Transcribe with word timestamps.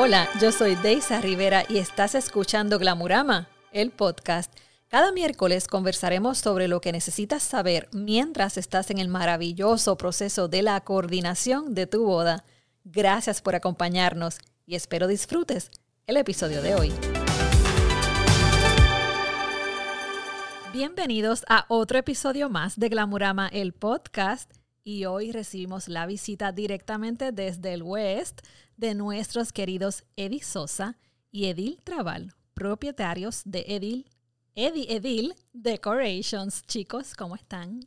Hola, 0.00 0.28
yo 0.40 0.52
soy 0.52 0.76
Deisa 0.76 1.20
Rivera 1.20 1.64
y 1.68 1.78
estás 1.78 2.14
escuchando 2.14 2.78
Glamurama, 2.78 3.48
el 3.72 3.90
podcast. 3.90 4.56
Cada 4.86 5.10
miércoles 5.10 5.66
conversaremos 5.66 6.38
sobre 6.38 6.68
lo 6.68 6.80
que 6.80 6.92
necesitas 6.92 7.42
saber 7.42 7.88
mientras 7.90 8.58
estás 8.58 8.92
en 8.92 8.98
el 8.98 9.08
maravilloso 9.08 9.98
proceso 9.98 10.46
de 10.46 10.62
la 10.62 10.80
coordinación 10.82 11.74
de 11.74 11.88
tu 11.88 12.04
boda. 12.04 12.44
Gracias 12.84 13.42
por 13.42 13.56
acompañarnos 13.56 14.38
y 14.66 14.76
espero 14.76 15.08
disfrutes 15.08 15.68
el 16.06 16.16
episodio 16.16 16.62
de 16.62 16.76
hoy. 16.76 16.92
Bienvenidos 20.72 21.44
a 21.48 21.64
otro 21.66 21.98
episodio 21.98 22.48
más 22.48 22.78
de 22.78 22.88
Glamurama, 22.88 23.48
el 23.48 23.72
podcast. 23.72 24.52
Y 24.88 25.04
hoy 25.04 25.32
recibimos 25.32 25.86
la 25.88 26.06
visita 26.06 26.50
directamente 26.50 27.30
desde 27.30 27.74
el 27.74 27.82
West 27.82 28.40
de 28.78 28.94
nuestros 28.94 29.52
queridos 29.52 30.04
Eddie 30.16 30.42
Sosa 30.42 30.96
y 31.30 31.44
Edil 31.44 31.78
Trabal, 31.84 32.34
propietarios 32.54 33.42
de 33.44 33.66
Edil, 33.68 34.08
Eddie 34.54 34.96
Edil 34.96 35.34
Decorations. 35.52 36.62
Chicos, 36.62 37.12
¿cómo 37.12 37.36
están? 37.36 37.80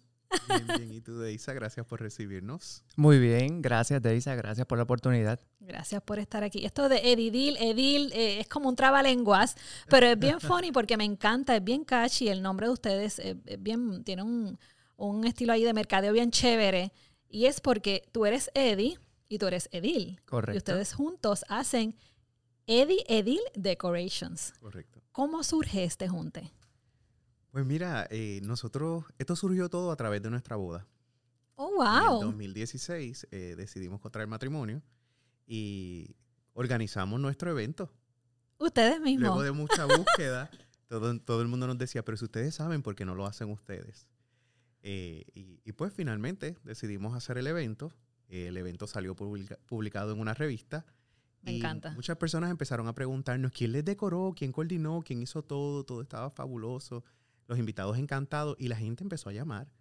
Bien, 0.48 0.68
bien. 0.78 0.94
¿Y 0.94 1.02
tú, 1.02 1.18
Deisa? 1.18 1.56
Gracias 1.56 1.88
por 1.88 2.02
recibirnos. 2.02 2.84
Muy 2.98 3.18
bien, 3.18 3.64
gracias, 3.64 4.00
Deisa. 4.00 4.36
Gracias 4.36 4.68
por 4.68 4.78
la 4.78 4.84
oportunidad. 4.84 5.40
Gracias 5.60 6.04
por 6.04 6.20
estar 6.20 6.44
aquí. 6.44 6.68
Esto 6.68 6.88
de 6.88 7.14
Edidil, 7.14 7.58
Edil, 7.58 8.12
eh, 8.14 8.42
es 8.42 8.48
como 8.48 8.70
un 8.70 8.76
trabalenguas, 8.76 9.56
pero 9.90 10.06
es 10.06 10.20
bien 10.20 10.40
funny 10.40 10.72
porque 10.72 10.98
me 10.98 11.06
encanta, 11.06 11.56
es 11.56 11.64
bien 11.64 11.84
catchy. 11.84 12.28
El 12.28 12.44
nombre 12.44 12.68
de 12.68 12.74
ustedes 12.74 13.18
es 13.18 13.36
bien, 13.58 14.04
tiene 14.04 14.22
un, 14.22 14.60
un 15.08 15.26
estilo 15.26 15.54
ahí 15.54 15.64
de 15.64 15.74
mercadeo 15.74 16.14
bien 16.14 16.32
chévere. 16.32 16.92
Y 17.30 17.46
es 17.46 17.62
porque 17.62 18.08
tú 18.12 18.26
eres 18.26 18.52
Eddie 18.54 19.00
y 19.28 19.38
tú 19.38 19.48
eres 19.48 19.70
Edil. 19.72 20.20
Correcto. 20.26 20.54
Y 20.54 20.58
ustedes 20.58 20.94
juntos 20.94 21.46
hacen 21.48 21.96
Eddie 22.68 23.04
Edil 23.08 23.40
Decorations. 23.56 24.54
Correcto. 24.60 25.02
¿Cómo 25.12 25.44
surge 25.44 25.84
este 25.84 26.08
junte? 26.08 26.52
Pues 27.52 27.66
mira, 27.66 28.08
eh, 28.12 28.40
nosotros, 28.44 29.06
esto 29.18 29.36
surgió 29.36 29.70
todo 29.70 29.92
a 29.92 29.96
través 29.96 30.22
de 30.22 30.30
nuestra 30.30 30.56
boda. 30.56 30.88
Oh, 31.56 31.84
En 31.84 32.04
el 32.04 32.10
wow. 32.10 32.22
2016 32.24 33.28
eh, 33.32 33.56
decidimos 33.58 34.00
contraer 34.00 34.28
matrimonio 34.28 34.82
y 35.46 36.16
organizamos 36.54 37.20
nuestro 37.20 37.52
evento. 37.52 37.92
Ustedes 38.58 39.02
mismos. 39.02 39.30
Luego 39.30 39.44
de 39.44 39.52
mucha 39.52 39.86
búsqueda, 39.86 40.50
todo, 40.88 41.20
todo 41.20 41.42
el 41.42 41.48
mundo 41.48 41.68
nos 41.68 41.78
decía, 41.78 42.06
pero 42.06 42.18
si 42.18 42.26
ustedes 42.26 42.56
saben, 42.56 42.84
¿por 42.84 42.96
qué 42.96 43.06
no 43.06 43.16
lo 43.16 43.26
hacen 43.26 43.50
ustedes? 43.50 44.08
Eh, 44.84 45.24
y, 45.34 45.60
y 45.64 45.72
pues 45.74 45.94
finalmente 45.94 46.58
decidimos 46.64 47.16
hacer 47.16 47.38
el 47.38 47.48
evento. 47.48 47.92
Eh, 48.30 48.48
el 48.48 48.58
evento 48.58 48.88
salió 48.88 49.16
publica- 49.16 49.58
publicado 49.66 50.14
en 50.14 50.20
una 50.20 50.34
revista. 50.34 50.86
Me 51.44 51.54
y 51.54 51.58
encanta. 51.58 51.92
Muchas 51.92 52.18
personas 52.18 52.50
empezaron 52.52 52.88
a 52.88 52.94
preguntarnos 52.94 53.52
quién 53.52 53.72
les 53.72 53.84
decoró, 53.86 54.34
quién 54.36 54.52
coordinó, 54.52 55.02
quién 55.06 55.22
hizo 55.22 55.44
todo, 55.44 55.84
todo 55.84 56.02
estaba 56.02 56.30
fabuloso, 56.30 57.04
los 57.48 57.58
invitados 57.60 57.98
encantados 57.98 58.56
y 58.60 58.68
la 58.68 58.76
gente 58.76 59.04
empezó 59.04 59.30
a 59.30 59.34
llamar 59.34 59.72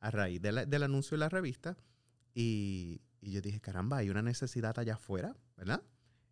a 0.00 0.10
raíz 0.10 0.40
de 0.42 0.52
la- 0.52 0.66
del 0.66 0.82
anuncio 0.82 1.14
de 1.14 1.20
la 1.20 1.28
revista 1.28 1.76
y, 2.34 3.00
y 3.20 3.30
yo 3.32 3.40
dije, 3.40 3.60
caramba, 3.60 3.98
hay 3.98 4.10
una 4.10 4.22
necesidad 4.22 4.78
allá 4.78 4.94
afuera, 4.94 5.36
¿verdad? 5.56 5.82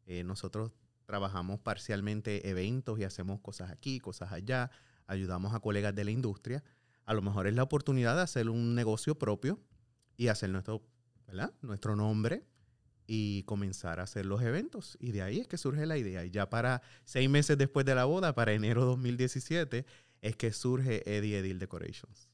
Eh, 0.06 0.24
nosotros 0.24 0.72
trabajamos 1.06 1.60
parcialmente 1.60 2.48
eventos 2.48 2.98
y 2.98 3.04
hacemos 3.04 3.40
cosas 3.40 3.70
aquí, 3.70 3.98
cosas 4.00 4.32
allá, 4.32 4.70
ayudamos 5.06 5.54
a 5.54 5.60
colegas 5.60 5.94
de 5.94 6.04
la 6.04 6.10
industria. 6.10 6.62
A 7.04 7.14
lo 7.14 7.22
mejor 7.22 7.46
es 7.46 7.54
la 7.54 7.62
oportunidad 7.62 8.16
de 8.16 8.22
hacer 8.22 8.48
un 8.48 8.74
negocio 8.74 9.18
propio 9.18 9.60
y 10.16 10.28
hacer 10.28 10.50
nuestro, 10.50 10.82
¿verdad? 11.26 11.52
nuestro 11.62 11.96
nombre 11.96 12.44
y 13.06 13.42
comenzar 13.44 14.00
a 14.00 14.04
hacer 14.04 14.26
los 14.26 14.42
eventos. 14.42 14.96
Y 15.00 15.12
de 15.12 15.22
ahí 15.22 15.40
es 15.40 15.48
que 15.48 15.58
surge 15.58 15.86
la 15.86 15.98
idea. 15.98 16.24
Y 16.24 16.30
ya 16.30 16.48
para 16.48 16.82
seis 17.04 17.28
meses 17.28 17.58
después 17.58 17.84
de 17.84 17.94
la 17.94 18.04
boda, 18.04 18.34
para 18.34 18.52
enero 18.52 18.84
2017, 18.84 19.84
es 20.20 20.36
que 20.36 20.52
surge 20.52 21.02
Eddie 21.04 21.38
Edil 21.38 21.58
Decorations. 21.58 22.28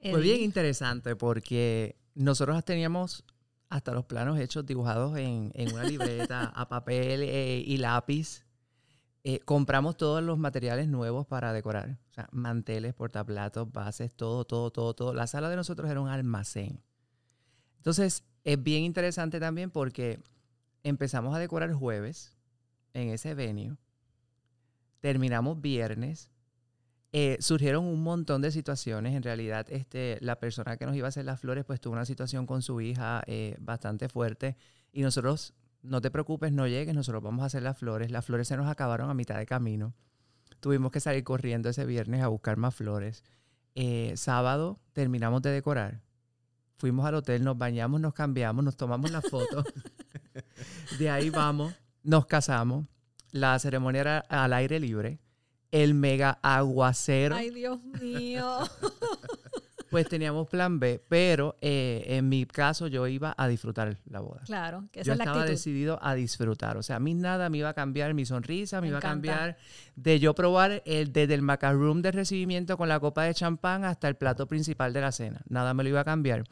Fue 0.00 0.20
bien 0.20 0.40
interesante 0.40 1.16
porque 1.16 1.96
nosotros 2.14 2.64
teníamos 2.64 3.24
hasta 3.68 3.92
los 3.92 4.04
planos 4.04 4.38
hechos 4.38 4.64
dibujados 4.64 5.16
en, 5.18 5.52
en 5.54 5.72
una 5.72 5.84
libreta, 5.84 6.44
a 6.44 6.68
papel 6.68 7.22
eh, 7.22 7.62
y 7.64 7.76
lápiz. 7.78 8.44
Eh, 9.24 9.40
compramos 9.40 9.96
todos 9.96 10.22
los 10.22 10.38
materiales 10.38 10.88
nuevos 10.88 11.26
para 11.26 11.52
decorar. 11.52 11.98
O 12.10 12.14
sea, 12.14 12.28
manteles, 12.32 12.94
portaplatos, 12.94 13.70
bases, 13.72 14.12
todo, 14.14 14.44
todo, 14.44 14.70
todo, 14.70 14.94
todo. 14.94 15.14
La 15.14 15.26
sala 15.26 15.50
de 15.50 15.56
nosotros 15.56 15.90
era 15.90 16.00
un 16.00 16.08
almacén. 16.08 16.80
Entonces, 17.76 18.24
es 18.44 18.62
bien 18.62 18.84
interesante 18.84 19.40
también 19.40 19.70
porque 19.70 20.22
empezamos 20.82 21.34
a 21.34 21.38
decorar 21.38 21.72
jueves 21.72 22.34
en 22.94 23.10
ese 23.10 23.34
venue. 23.34 23.76
Terminamos 25.00 25.60
viernes. 25.60 26.30
Eh, 27.12 27.38
surgieron 27.40 27.84
un 27.84 28.02
montón 28.02 28.42
de 28.42 28.50
situaciones. 28.50 29.14
En 29.14 29.22
realidad, 29.22 29.66
este, 29.70 30.18
la 30.20 30.38
persona 30.38 30.76
que 30.76 30.86
nos 30.86 30.96
iba 30.96 31.06
a 31.06 31.08
hacer 31.08 31.24
las 31.24 31.40
flores, 31.40 31.64
pues 31.64 31.80
tuvo 31.80 31.94
una 31.94 32.04
situación 32.04 32.46
con 32.46 32.62
su 32.62 32.80
hija 32.80 33.22
eh, 33.26 33.56
bastante 33.60 34.08
fuerte. 34.08 34.56
Y 34.92 35.02
nosotros, 35.02 35.54
no 35.82 36.00
te 36.00 36.10
preocupes, 36.10 36.52
no 36.52 36.66
llegues, 36.66 36.94
nosotros 36.94 37.22
vamos 37.22 37.42
a 37.42 37.46
hacer 37.46 37.62
las 37.62 37.78
flores. 37.78 38.10
Las 38.10 38.24
flores 38.24 38.48
se 38.48 38.56
nos 38.56 38.68
acabaron 38.68 39.10
a 39.10 39.14
mitad 39.14 39.36
de 39.38 39.46
camino. 39.46 39.94
Tuvimos 40.60 40.90
que 40.90 41.00
salir 41.00 41.24
corriendo 41.24 41.68
ese 41.68 41.86
viernes 41.86 42.22
a 42.22 42.28
buscar 42.28 42.56
más 42.56 42.74
flores. 42.74 43.24
Eh, 43.74 44.12
sábado 44.16 44.80
terminamos 44.92 45.42
de 45.42 45.50
decorar. 45.50 46.00
Fuimos 46.78 47.06
al 47.06 47.16
hotel, 47.16 47.44
nos 47.44 47.58
bañamos, 47.58 48.00
nos 48.00 48.14
cambiamos, 48.14 48.64
nos 48.64 48.76
tomamos 48.76 49.10
la 49.10 49.20
foto. 49.20 49.64
de 50.98 51.10
ahí 51.10 51.30
vamos, 51.30 51.74
nos 52.02 52.26
casamos. 52.26 52.86
La 53.30 53.58
ceremonia 53.58 54.00
era 54.00 54.18
al 54.18 54.52
aire 54.52 54.80
libre. 54.80 55.20
El 55.70 55.94
mega 55.94 56.38
aguacero. 56.42 57.36
Ay, 57.36 57.50
Dios 57.50 57.82
mío. 58.00 58.60
Pues 59.90 60.08
teníamos 60.08 60.46
plan 60.48 60.78
B, 60.78 61.02
pero 61.08 61.56
eh, 61.60 62.04
en 62.06 62.28
mi 62.28 62.44
caso 62.44 62.88
yo 62.88 63.06
iba 63.06 63.34
a 63.38 63.48
disfrutar 63.48 63.96
la 64.06 64.20
boda. 64.20 64.42
claro, 64.44 64.88
que 64.92 65.00
esa 65.00 65.06
Yo 65.06 65.12
es 65.12 65.18
la 65.18 65.24
estaba 65.24 65.38
actitud. 65.40 65.54
decidido 65.56 65.98
a 66.02 66.14
disfrutar. 66.14 66.76
O 66.76 66.82
sea, 66.82 66.96
a 66.96 67.00
mí 67.00 67.14
nada 67.14 67.48
me 67.48 67.58
iba 67.58 67.70
a 67.70 67.74
cambiar 67.74 68.12
mi 68.14 68.26
sonrisa, 68.26 68.76
me, 68.78 68.82
Me 68.82 68.88
iba 68.88 68.98
encanta. 68.98 69.08
a 69.32 69.36
cambiar 69.38 69.56
de 69.96 70.20
yo 70.20 70.34
probar 70.34 70.82
el, 70.84 71.12
desde 71.12 71.32
el 71.34 71.42
macaroon 71.42 72.02
de 72.02 72.12
recibimiento 72.12 72.76
con 72.76 72.88
la 72.88 73.00
copa 73.00 73.24
de 73.24 73.34
champán 73.34 73.84
hasta 73.84 74.08
el 74.08 74.16
plato 74.16 74.46
principal 74.46 74.92
de 74.92 75.00
la 75.00 75.12
cena. 75.12 75.40
Nada 75.48 75.72
me 75.74 75.82
lo 75.84 75.88
iba 75.88 76.00
a 76.00 76.04
cambiar. 76.04 76.44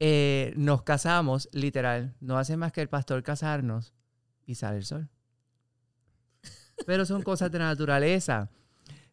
Eh, 0.00 0.52
nos 0.56 0.82
casamos, 0.82 1.48
literal. 1.52 2.14
No 2.20 2.38
hace 2.38 2.56
más 2.56 2.72
que 2.72 2.82
el 2.82 2.88
pastor 2.88 3.22
casarnos 3.22 3.94
y 4.46 4.54
sale 4.56 4.76
el 4.76 4.84
sol. 4.84 5.08
Pero 6.86 7.04
son 7.04 7.22
cosas 7.22 7.50
de 7.50 7.58
la 7.58 7.66
naturaleza. 7.66 8.50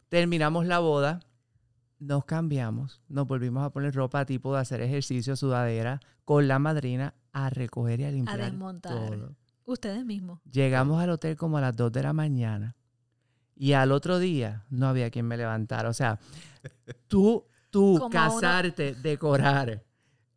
Terminamos 0.10 0.66
la 0.68 0.80
boda, 0.80 1.20
nos 2.00 2.26
cambiamos, 2.26 3.02
nos 3.08 3.28
volvimos 3.28 3.64
a 3.64 3.72
poner 3.72 3.94
ropa 3.94 4.26
tipo 4.26 4.54
de 4.54 4.62
hacer 4.62 4.82
ejercicio, 4.82 5.36
sudadera, 5.36 6.00
con 6.24 6.48
la 6.48 6.60
madrina 6.60 7.16
a 7.32 7.50
recoger 7.50 8.00
y 8.02 8.04
a 8.06 8.12
limpiar 8.12 8.40
desmontar. 8.40 8.92
todo. 8.92 9.36
Ustedes 9.66 10.06
mismos. 10.06 10.40
Llegamos 10.52 11.02
al 11.02 11.10
hotel 11.10 11.36
como 11.36 11.58
a 11.58 11.62
las 11.62 11.76
2 11.76 11.92
de 11.92 12.04
la 12.04 12.14
mañana 12.14 12.76
y 13.56 13.74
al 13.74 13.92
otro 13.92 14.20
día 14.20 14.66
no 14.70 14.88
había 14.88 15.10
quien 15.10 15.26
me 15.26 15.38
levantara. 15.38 15.90
O 15.90 15.94
sea, 15.94 16.20
tú, 17.08 17.46
tú 17.70 17.98
Como 18.00 18.08
a 18.08 18.12
casarte, 18.12 18.96
decorar 18.96 19.84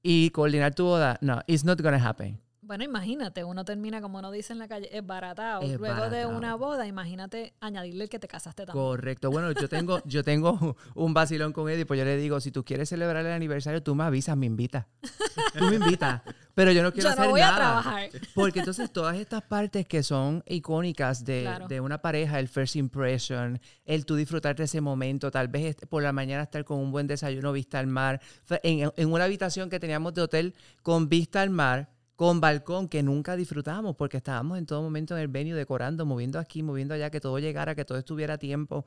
y 0.03 0.31
coordinar 0.31 0.75
tu 0.75 0.85
boda, 0.85 1.19
no, 1.21 1.41
it's 1.47 1.65
not 1.65 1.81
gonna 1.83 2.03
happen. 2.03 2.41
Bueno, 2.69 2.84
imagínate, 2.84 3.45
uno 3.45 3.65
termina, 3.65 4.03
como 4.03 4.19
uno 4.19 4.31
dice 4.31 4.53
en 4.53 4.59
la 4.59 4.69
calle, 4.69 4.95
es 4.95 5.05
baratado. 5.05 5.62
Es 5.62 5.79
Luego 5.79 6.11
de 6.11 6.27
una 6.27 6.55
boda, 6.55 6.87
imagínate 6.87 7.55
añadirle 7.61 8.05
el 8.05 8.11
que 8.11 8.19
te 8.19 8.29
casaste 8.29 8.67
también. 8.67 8.84
Correcto. 8.84 9.31
Bueno, 9.39 9.53
yo 9.53 9.69
tengo, 9.71 10.03
yo 10.05 10.23
tengo 10.23 10.77
un 10.95 11.15
vacilón 11.15 11.55
con 11.55 11.71
Eddie, 11.71 11.87
pues 11.87 11.97
yo 11.97 12.05
le 12.05 12.19
digo, 12.19 12.41
si 12.41 12.51
tú 12.51 12.65
quieres 12.65 12.91
celebrar 12.91 13.25
el 13.25 13.33
aniversario, 13.33 13.83
tú 13.83 13.95
me 13.95 14.05
avisas, 14.05 14.37
me 14.37 14.45
invitas. 14.45 14.85
Tú 15.56 15.65
me 15.65 15.76
invitas. 15.76 16.20
Pero 16.55 16.73
yo 16.73 16.82
no 16.82 16.93
quiero 16.93 17.09
Yo 17.09 17.15
no 17.17 17.20
hacer 17.23 17.31
voy 17.31 17.41
a 17.41 17.47
nada. 17.47 17.56
trabajar. 17.56 18.11
Porque 18.35 18.59
entonces 18.59 18.93
todas 18.93 19.17
estas 19.17 19.43
partes 19.43 19.87
que 19.87 20.03
son 20.03 20.43
icónicas 20.47 21.25
de, 21.25 21.43
Claro. 21.44 21.69
de 21.69 21.81
una 21.81 22.03
pareja, 22.03 22.38
el 22.38 22.49
first 22.49 22.76
impression, 22.76 23.59
el 23.87 24.05
tú 24.05 24.15
disfrutar 24.15 24.56
de 24.56 24.65
ese 24.65 24.82
momento, 24.82 25.31
tal 25.31 25.49
vez 25.49 25.76
por 25.88 26.03
la 26.03 26.12
mañana 26.12 26.43
estar 26.43 26.65
con 26.67 26.79
un 26.81 26.91
buen 26.93 27.06
desayuno, 27.06 27.53
vista 27.53 27.79
al 27.79 27.87
mar, 27.87 28.20
en, 28.62 28.93
en 28.94 29.11
una 29.12 29.25
habitación 29.25 29.70
que 29.70 29.81
teníamos 29.81 30.12
de 30.12 30.20
hotel 30.23 30.55
con 30.82 31.09
vista 31.09 31.41
al 31.41 31.49
mar, 31.50 31.88
con 32.19 32.41
balcón 32.41 32.88
que 32.88 33.00
nunca 33.05 33.37
disfrutamos 33.37 33.94
porque 33.94 34.17
estábamos 34.17 34.59
en 34.59 34.67
todo 34.67 34.82
momento 34.82 35.15
en 35.15 35.20
el 35.23 35.29
venue 35.29 35.55
decorando, 35.55 36.05
moviendo 36.05 36.41
aquí, 36.41 36.65
moviendo 36.65 36.93
allá, 36.94 37.11
que 37.11 37.20
todo 37.20 37.38
llegara, 37.38 37.76
que 37.76 37.85
todo 37.85 37.97
estuviera 37.97 38.35
a 38.35 38.38
tiempo. 38.38 38.85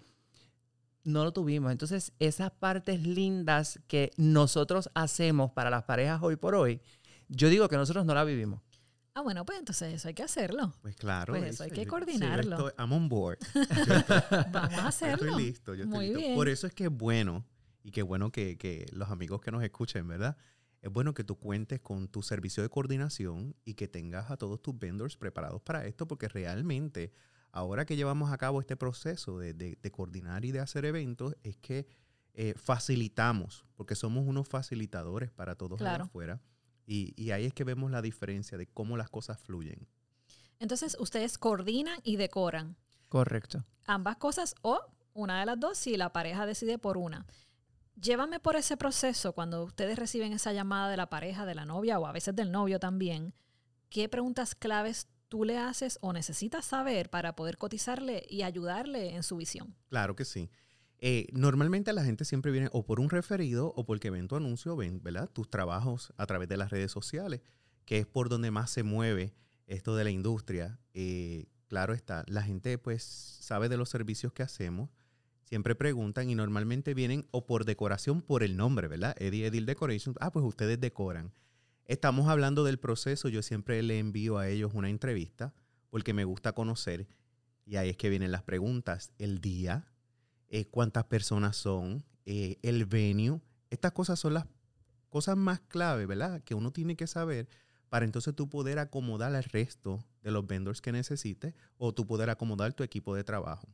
No 1.06 1.24
lo 1.24 1.32
tuvimos. 1.32 1.72
Entonces, 1.72 2.12
esas 2.20 2.52
partes 2.52 3.02
lindas 3.08 3.80
que 3.88 4.12
nosotros 4.18 4.90
hacemos 4.96 5.50
para 5.52 5.70
las 5.70 5.84
parejas 5.84 6.20
hoy 6.22 6.36
por 6.36 6.56
hoy, 6.56 6.82
yo 7.30 7.48
digo 7.48 7.70
que 7.70 7.78
nosotros 7.78 8.06
no 8.06 8.14
la 8.14 8.26
vivimos. 8.26 8.60
Ah, 9.14 9.22
bueno, 9.22 9.46
pues 9.46 9.60
entonces 9.60 9.94
eso 9.94 10.10
hay 10.10 10.14
que 10.14 10.24
hacerlo. 10.24 10.74
Pues 10.82 10.98
claro. 10.98 11.32
Pues 11.32 11.46
eso 11.46 11.64
hay 11.64 11.72
que 11.72 11.86
yo- 11.86 11.90
coordinarlo. 11.90 12.44
Sí, 12.44 12.50
yo 12.64 12.68
estoy, 12.68 12.84
I'm 12.86 12.92
on 12.92 13.08
board. 13.08 13.38
Vamos 14.52 14.74
a 14.74 14.82
Yo 14.82 14.88
hacerlo. 14.88 15.28
estoy 15.30 15.44
listo, 15.46 15.74
yo 15.74 15.84
estoy 15.86 15.96
Muy 15.98 16.06
listo. 16.08 16.20
bien. 16.20 16.36
Por 16.36 16.50
eso 16.50 16.68
es 16.68 16.74
que 16.74 16.84
es 16.84 16.92
bueno, 16.92 17.46
y 17.82 17.92
qué 17.92 18.02
bueno 18.04 18.30
que, 18.30 18.58
que 18.58 18.88
los 18.92 19.10
amigos 19.10 19.40
que 19.40 19.52
nos 19.52 19.64
escuchen, 19.64 20.06
¿verdad? 20.06 20.36
Es 20.82 20.92
bueno 20.92 21.14
que 21.14 21.24
tú 21.24 21.38
cuentes 21.38 21.80
con 21.80 22.08
tu 22.08 22.24
servicio 22.24 22.64
de 22.64 22.70
coordinación 22.70 23.56
y 23.66 23.76
que 23.76 23.88
tengas 23.88 24.32
a 24.32 24.38
todos 24.38 24.62
tus 24.62 24.78
vendors 24.78 25.16
preparados 25.16 25.62
para 25.62 25.86
esto, 25.86 26.08
porque 26.08 26.28
realmente 26.28 27.12
ahora 27.52 27.86
que 27.86 27.96
llevamos 27.96 28.32
a 28.32 28.38
cabo 28.38 28.62
este 28.62 28.76
proceso 28.76 29.38
de, 29.38 29.78
coordinar 29.92 30.44
y 30.44 30.52
de 30.52 30.60
hacer 30.60 30.86
eventos, 30.86 31.36
es 31.44 31.58
que 31.58 31.88
eh, 32.34 32.54
facilitamos, 32.56 33.66
porque 33.76 33.96
somos 33.96 34.26
unos 34.26 34.48
facilitadores 34.48 35.32
para 35.32 35.56
todos 35.56 35.78
claro. 35.78 36.06
afuera. 36.06 36.42
Y, 36.88 37.14
y 37.16 37.32
ahí 37.32 37.46
es 37.46 37.54
que 37.54 37.64
vemos 37.64 37.92
la 37.92 38.02
diferencia 38.02 38.58
de 38.58 38.68
cómo 38.68 38.98
las 38.98 39.10
cosas 39.10 39.40
fluyen. 39.40 39.88
Entonces, 40.60 40.98
ustedes 41.00 41.38
coordinan 41.38 42.00
y 42.04 42.16
decoran. 42.16 42.76
Correcto. 43.08 43.66
Ambas 43.86 44.18
cosas 44.18 44.56
o 44.62 44.80
una 45.14 45.40
de 45.40 45.46
las 45.46 45.60
dos 45.60 45.78
si 45.78 45.98
la 45.98 46.12
pareja 46.12 46.46
decide 46.46 46.78
por 46.78 46.98
una. 46.98 47.26
Llévame 48.02 48.40
por 48.40 48.56
ese 48.56 48.78
proceso 48.78 49.34
cuando 49.34 49.64
ustedes 49.64 50.00
reciben 50.00 50.34
esa 50.34 50.54
llamada 50.54 50.90
de 50.90 50.98
la 50.98 51.10
pareja, 51.10 51.46
de 51.46 51.54
la 51.54 51.66
novia 51.66 52.00
o 52.00 52.08
a 52.08 52.12
veces 52.12 52.36
del 52.36 52.52
novio 52.52 52.80
también. 52.80 53.36
¿Qué 53.90 54.10
preguntas 54.10 54.56
claves 54.56 55.08
tú 55.30 55.44
le 55.44 55.60
haces 55.60 56.00
o 56.02 56.12
necesitas 56.12 56.66
saber 56.66 57.12
para 57.12 57.36
poder 57.36 57.60
cotizarle 57.60 58.26
y 58.28 58.42
ayudarle 58.42 59.14
en 59.14 59.22
su 59.22 59.38
visión? 59.38 59.76
Claro 59.90 60.16
que 60.16 60.26
sí. 60.26 60.50
Eh, 60.98 61.28
normalmente 61.32 61.94
la 61.94 62.04
gente 62.04 62.26
siempre 62.26 62.52
viene 62.52 62.70
o 62.72 62.84
por 62.84 63.00
un 63.00 63.12
referido 63.12 63.72
o 63.76 63.86
porque 63.86 64.10
ven 64.10 64.28
tu 64.28 64.36
anuncio, 64.36 64.76
ven 64.76 65.04
¿verdad? 65.04 65.30
tus 65.30 65.48
trabajos 65.50 66.12
a 66.18 66.26
través 66.26 66.50
de 66.50 66.58
las 66.58 66.72
redes 66.72 66.92
sociales, 66.92 67.42
que 67.86 68.00
es 68.00 68.08
por 68.08 68.30
donde 68.30 68.50
más 68.50 68.72
se 68.72 68.82
mueve 68.82 69.36
esto 69.68 69.96
de 69.96 70.06
la 70.06 70.10
industria. 70.10 70.80
Eh, 70.96 71.46
claro 71.68 71.94
está, 71.94 72.24
la 72.28 72.42
gente 72.42 72.80
pues 72.80 73.04
sabe 73.04 73.70
de 73.70 73.78
los 73.78 73.90
servicios 73.90 74.34
que 74.34 74.42
hacemos, 74.42 74.90
siempre 75.52 75.76
preguntan 75.76 76.30
y 76.30 76.36
normalmente 76.36 76.94
vienen 76.94 77.28
o 77.32 77.46
por 77.46 77.66
decoración 77.66 78.22
por 78.22 78.42
el 78.42 78.56
nombre, 78.56 78.88
¿verdad? 78.88 79.18
Eddie 79.20 79.48
Edil 79.48 79.66
Decoration. 79.66 80.16
Ah, 80.22 80.32
pues 80.32 80.46
ustedes 80.46 80.80
decoran. 80.80 81.34
Estamos 81.88 82.30
hablando 82.30 82.64
del 82.64 82.80
proceso, 82.80 83.28
yo 83.28 83.42
siempre 83.42 83.84
le 83.84 84.00
envío 84.00 84.38
a 84.38 84.48
ellos 84.48 84.72
una 84.74 84.90
entrevista 84.90 85.54
porque 85.90 86.14
me 86.14 86.24
gusta 86.24 86.54
conocer 86.54 87.06
y 87.66 87.76
ahí 87.76 87.90
es 87.90 87.98
que 87.98 88.10
vienen 88.10 88.32
las 88.32 88.44
preguntas. 88.44 89.12
El 89.18 89.42
día, 89.42 89.92
eh, 90.48 90.68
cuántas 90.68 91.04
personas 91.04 91.58
son, 91.58 92.06
eh, 92.26 92.58
el 92.62 92.86
venue. 92.86 93.42
Estas 93.70 93.92
cosas 93.92 94.18
son 94.22 94.36
las 94.36 94.46
cosas 95.10 95.36
más 95.36 95.60
clave, 95.60 96.06
¿verdad? 96.06 96.42
Que 96.46 96.56
uno 96.56 96.72
tiene 96.72 96.96
que 96.96 97.08
saber 97.08 97.50
para 97.90 98.06
entonces 98.06 98.34
tú 98.34 98.48
poder 98.48 98.80
acomodar 98.80 99.36
al 99.36 99.44
resto 99.44 100.00
de 100.24 100.32
los 100.32 100.48
vendors 100.48 100.80
que 100.80 100.94
necesites 100.94 101.56
o 101.78 101.94
tú 101.94 102.08
poder 102.08 102.30
acomodar 102.30 102.72
tu 102.72 102.84
equipo 102.84 103.14
de 103.16 103.26
trabajo. 103.26 103.68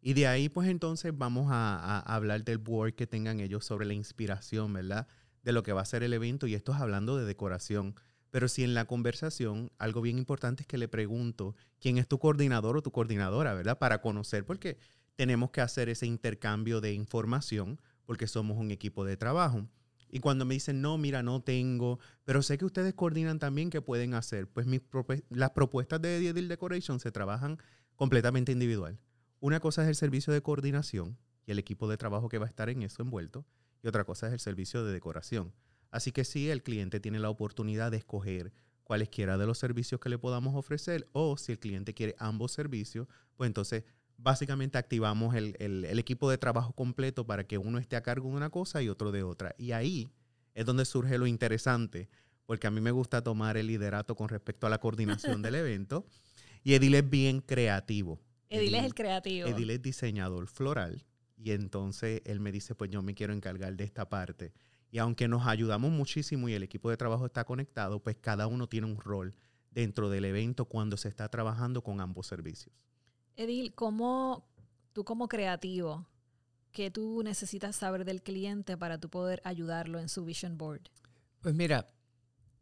Y 0.00 0.14
de 0.14 0.26
ahí, 0.26 0.48
pues 0.48 0.68
entonces 0.68 1.12
vamos 1.16 1.48
a, 1.50 1.98
hablar 2.00 2.44
del 2.44 2.58
board 2.58 2.94
que 2.94 3.06
tengan 3.06 3.40
ellos 3.40 3.64
sobre 3.64 3.86
la 3.86 3.94
inspiración, 3.94 4.72
¿verdad? 4.72 5.08
De 5.42 5.52
lo 5.52 5.62
que 5.62 5.72
va 5.72 5.80
a 5.80 5.86
ser 5.86 6.02
el 6.02 6.12
evento. 6.12 6.46
Y 6.46 6.54
esto 6.54 6.72
es 6.72 6.80
hablando 6.80 7.16
de 7.16 7.24
decoración. 7.24 7.94
Pero 8.30 8.48
si 8.48 8.62
en 8.64 8.74
la 8.74 8.84
conversación, 8.84 9.72
algo 9.78 10.02
bien 10.02 10.18
importante 10.18 10.62
es 10.62 10.66
que 10.66 10.78
le 10.78 10.88
pregunto 10.88 11.56
quién 11.80 11.98
es 11.98 12.06
tu 12.06 12.18
coordinador 12.18 12.76
o 12.76 12.82
tu 12.82 12.92
coordinadora, 12.92 13.54
¿verdad? 13.54 13.78
Para 13.78 14.00
conocer, 14.00 14.44
porque 14.44 14.78
tenemos 15.16 15.50
que 15.50 15.60
hacer 15.60 15.88
ese 15.88 16.06
intercambio 16.06 16.80
de 16.80 16.92
información, 16.92 17.80
porque 18.04 18.26
somos 18.26 18.58
un 18.58 18.70
equipo 18.70 19.04
de 19.04 19.16
trabajo. 19.16 19.66
Y 20.08 20.20
cuando 20.20 20.44
me 20.44 20.54
dicen, 20.54 20.80
no, 20.80 20.98
mira, 20.98 21.22
no 21.22 21.42
tengo, 21.42 21.98
pero 22.24 22.42
sé 22.42 22.58
que 22.58 22.64
ustedes 22.64 22.94
coordinan 22.94 23.38
también 23.38 23.70
qué 23.70 23.80
pueden 23.80 24.14
hacer, 24.14 24.46
pues 24.48 24.66
mis 24.66 24.82
las 25.30 25.50
propuestas 25.50 26.00
de 26.00 26.32
Deal 26.32 26.48
Decoration 26.48 27.00
se 27.00 27.10
trabajan 27.10 27.58
completamente 27.96 28.52
individual. 28.52 28.98
Una 29.46 29.60
cosa 29.60 29.84
es 29.84 29.88
el 29.88 29.94
servicio 29.94 30.32
de 30.32 30.42
coordinación 30.42 31.16
y 31.46 31.52
el 31.52 31.60
equipo 31.60 31.86
de 31.86 31.96
trabajo 31.96 32.28
que 32.28 32.38
va 32.38 32.46
a 32.46 32.48
estar 32.48 32.68
en 32.68 32.82
eso 32.82 33.00
envuelto, 33.00 33.46
y 33.80 33.86
otra 33.86 34.02
cosa 34.02 34.26
es 34.26 34.32
el 34.32 34.40
servicio 34.40 34.84
de 34.84 34.92
decoración. 34.92 35.52
Así 35.92 36.10
que 36.10 36.24
sí, 36.24 36.50
el 36.50 36.64
cliente 36.64 36.98
tiene 36.98 37.20
la 37.20 37.30
oportunidad 37.30 37.92
de 37.92 37.98
escoger 37.98 38.52
cualesquiera 38.82 39.38
de 39.38 39.46
los 39.46 39.56
servicios 39.56 40.00
que 40.00 40.08
le 40.08 40.18
podamos 40.18 40.56
ofrecer, 40.56 41.08
o 41.12 41.36
si 41.36 41.52
el 41.52 41.60
cliente 41.60 41.94
quiere 41.94 42.16
ambos 42.18 42.50
servicios, 42.50 43.06
pues 43.36 43.46
entonces 43.46 43.84
básicamente 44.16 44.78
activamos 44.78 45.36
el, 45.36 45.54
el, 45.60 45.96
equipo 45.96 46.28
de 46.28 46.38
trabajo 46.38 46.72
completo 46.72 47.24
para 47.24 47.46
que 47.46 47.56
uno 47.56 47.78
esté 47.78 47.94
a 47.94 48.02
cargo 48.02 48.28
de 48.30 48.34
una 48.34 48.50
cosa 48.50 48.82
y 48.82 48.88
otro 48.88 49.12
de 49.12 49.22
otra. 49.22 49.54
Y 49.58 49.70
ahí 49.70 50.10
es 50.54 50.66
donde 50.66 50.84
surge 50.84 51.18
lo 51.18 51.28
interesante, 51.28 52.08
porque 52.46 52.66
a 52.66 52.72
mí 52.72 52.80
me 52.80 52.90
gusta 52.90 53.22
tomar 53.22 53.56
el 53.56 53.68
liderato 53.68 54.16
con 54.16 54.28
respecto 54.28 54.66
a 54.66 54.70
la 54.70 54.78
coordinación 54.78 55.40
del 55.42 55.54
evento. 55.54 56.04
Y 56.64 56.74
Edil 56.74 56.96
es 56.96 57.08
bien 57.08 57.40
creativo. 57.42 58.18
Edil, 58.48 58.74
es 58.74 58.84
el 58.84 58.94
creativo. 58.94 59.48
Edil 59.48 59.70
es 59.70 59.82
diseñador 59.82 60.46
floral 60.46 61.04
y 61.36 61.50
entonces 61.50 62.22
él 62.24 62.40
me 62.40 62.52
dice, 62.52 62.74
pues 62.74 62.90
yo 62.90 63.02
me 63.02 63.14
quiero 63.14 63.32
encargar 63.32 63.76
de 63.76 63.84
esta 63.84 64.08
parte. 64.08 64.52
Y 64.90 64.98
aunque 64.98 65.28
nos 65.28 65.46
ayudamos 65.46 65.90
muchísimo 65.90 66.48
y 66.48 66.54
el 66.54 66.62
equipo 66.62 66.90
de 66.90 66.96
trabajo 66.96 67.26
está 67.26 67.44
conectado, 67.44 68.00
pues 68.02 68.16
cada 68.16 68.46
uno 68.46 68.68
tiene 68.68 68.86
un 68.86 68.98
rol 68.98 69.34
dentro 69.70 70.08
del 70.08 70.24
evento 70.24 70.64
cuando 70.64 70.96
se 70.96 71.08
está 71.08 71.28
trabajando 71.28 71.82
con 71.82 72.00
ambos 72.00 72.26
servicios. 72.26 72.74
Edil, 73.36 73.74
¿cómo 73.74 74.48
tú 74.92 75.04
como 75.04 75.28
creativo, 75.28 76.06
qué 76.72 76.90
tú 76.90 77.22
necesitas 77.22 77.76
saber 77.76 78.04
del 78.06 78.22
cliente 78.22 78.78
para 78.78 78.98
tú 78.98 79.10
poder 79.10 79.42
ayudarlo 79.44 79.98
en 79.98 80.08
su 80.08 80.24
vision 80.24 80.56
board? 80.56 80.88
Pues 81.40 81.54
mira, 81.54 81.86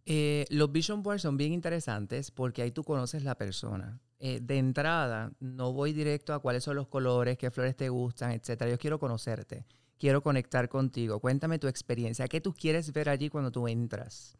eh, 0.06 0.44
los 0.50 0.72
vision 0.72 1.02
boards 1.02 1.22
son 1.22 1.36
bien 1.36 1.52
interesantes 1.52 2.30
porque 2.30 2.62
ahí 2.62 2.72
tú 2.72 2.82
conoces 2.82 3.22
la 3.22 3.36
persona. 3.36 4.00
Eh, 4.26 4.40
de 4.40 4.56
entrada, 4.56 5.32
no 5.38 5.74
voy 5.74 5.92
directo 5.92 6.32
a 6.32 6.38
cuáles 6.38 6.64
son 6.64 6.76
los 6.76 6.88
colores, 6.88 7.36
qué 7.36 7.50
flores 7.50 7.76
te 7.76 7.90
gustan, 7.90 8.30
etcétera. 8.30 8.70
Yo 8.70 8.78
quiero 8.78 8.98
conocerte, 8.98 9.66
quiero 9.98 10.22
conectar 10.22 10.70
contigo. 10.70 11.20
Cuéntame 11.20 11.58
tu 11.58 11.68
experiencia, 11.68 12.26
qué 12.26 12.40
tú 12.40 12.54
quieres 12.54 12.90
ver 12.94 13.10
allí 13.10 13.28
cuando 13.28 13.52
tú 13.52 13.68
entras. 13.68 14.38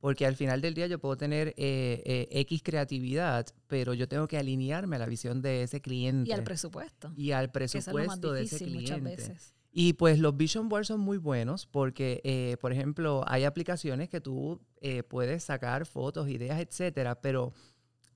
Porque 0.00 0.24
al 0.24 0.36
final 0.36 0.62
del 0.62 0.72
día 0.72 0.86
yo 0.86 0.98
puedo 0.98 1.18
tener 1.18 1.52
eh, 1.58 2.28
X 2.30 2.62
creatividad, 2.64 3.46
pero 3.66 3.92
yo 3.92 4.08
tengo 4.08 4.26
que 4.26 4.38
alinearme 4.38 4.96
a 4.96 5.00
la 5.00 5.06
visión 5.06 5.42
de 5.42 5.64
ese 5.64 5.82
cliente. 5.82 6.30
Y 6.30 6.32
al 6.32 6.42
presupuesto. 6.42 7.12
Y 7.14 7.32
al 7.32 7.50
presupuesto 7.50 8.32
de 8.32 8.44
ese 8.44 8.56
cliente. 8.56 8.98
Muchas 8.98 9.02
veces. 9.02 9.54
Y 9.70 9.92
pues 9.92 10.18
los 10.18 10.34
Vision 10.34 10.70
Boards 10.70 10.88
son 10.88 11.00
muy 11.00 11.18
buenos 11.18 11.66
porque, 11.66 12.56
por 12.62 12.72
ejemplo, 12.72 13.22
hay 13.26 13.44
aplicaciones 13.44 14.08
que 14.08 14.22
tú 14.22 14.62
puedes 15.08 15.44
sacar 15.44 15.84
fotos, 15.84 16.30
ideas, 16.30 16.58
etcétera, 16.58 17.20
pero 17.20 17.52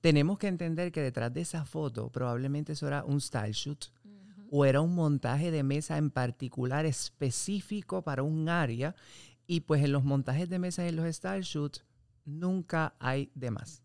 tenemos 0.01 0.39
que 0.39 0.47
entender 0.47 0.91
que 0.91 1.01
detrás 1.01 1.33
de 1.33 1.41
esa 1.41 1.63
foto 1.65 2.09
probablemente 2.09 2.73
eso 2.73 2.87
era 2.87 3.03
un 3.03 3.21
style 3.21 3.53
shoot 3.53 3.85
o 4.49 4.65
era 4.65 4.81
un 4.81 4.93
montaje 4.93 5.51
de 5.51 5.63
mesa 5.63 5.97
en 5.97 6.09
particular 6.09 6.85
específico 6.85 8.01
para 8.01 8.23
un 8.23 8.49
área 8.49 8.95
y 9.47 9.61
pues 9.61 9.83
en 9.83 9.91
los 9.91 10.03
montajes 10.03 10.49
de 10.49 10.59
mesa 10.59 10.83
y 10.83 10.89
en 10.89 10.97
los 10.97 11.15
style 11.15 11.43
shoots 11.43 11.85
nunca 12.25 12.95
hay 12.99 13.31
de 13.35 13.51
más. 13.51 13.83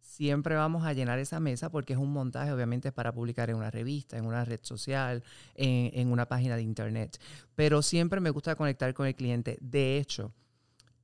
Siempre 0.00 0.54
vamos 0.54 0.84
a 0.84 0.92
llenar 0.92 1.18
esa 1.18 1.40
mesa 1.40 1.70
porque 1.70 1.94
es 1.94 1.98
un 1.98 2.12
montaje, 2.12 2.52
obviamente, 2.52 2.92
para 2.92 3.12
publicar 3.12 3.48
en 3.48 3.56
una 3.56 3.70
revista, 3.70 4.18
en 4.18 4.26
una 4.26 4.44
red 4.44 4.60
social, 4.62 5.24
en, 5.54 6.12
una 6.12 6.26
página 6.26 6.54
de 6.54 6.62
internet. 6.62 7.18
Pero 7.54 7.80
siempre 7.80 8.20
me 8.20 8.30
gusta 8.30 8.54
conectar 8.54 8.92
con 8.92 9.06
el 9.06 9.14
cliente. 9.14 9.56
De 9.62 9.96
hecho, 9.96 10.32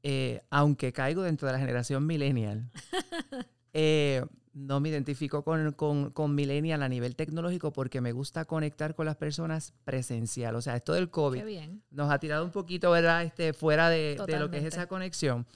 eh, 0.03 0.43
aunque 0.51 0.93
caigo 0.93 1.23
dentro 1.23 1.47
de 1.47 1.55
la 1.55 1.59
generación 1.59 2.07
millennial, 2.07 2.71
Eh, 3.73 4.25
no 4.55 4.81
me 4.81 4.89
identifico 4.89 5.45
con, 5.45 5.73
con, 5.73 6.11
con, 6.11 6.35
Millennial 6.35 6.83
a 6.83 6.89
nivel 6.89 7.15
tecnológico 7.15 7.73
porque 7.73 8.01
me 8.01 8.13
gusta 8.13 8.45
conectar 8.45 8.95
con 8.95 9.07
las 9.07 9.17
personas 9.17 9.73
presencial. 9.85 10.57
O 10.57 10.63
sea, 10.63 10.77
esto 10.77 10.95
del 10.95 11.11
COVID 11.11 11.43
nos 11.91 12.11
ha 12.11 12.19
tirado 12.19 12.45
un 12.45 12.51
poquito, 12.51 12.91
¿verdad? 12.91 13.23
Este, 13.23 13.53
fuera 13.53 13.89
de, 13.89 14.21
de, 14.27 14.39
lo 14.39 14.51
que 14.51 14.59
es 14.59 14.65
esa 14.65 14.87
conexión. 14.87 15.47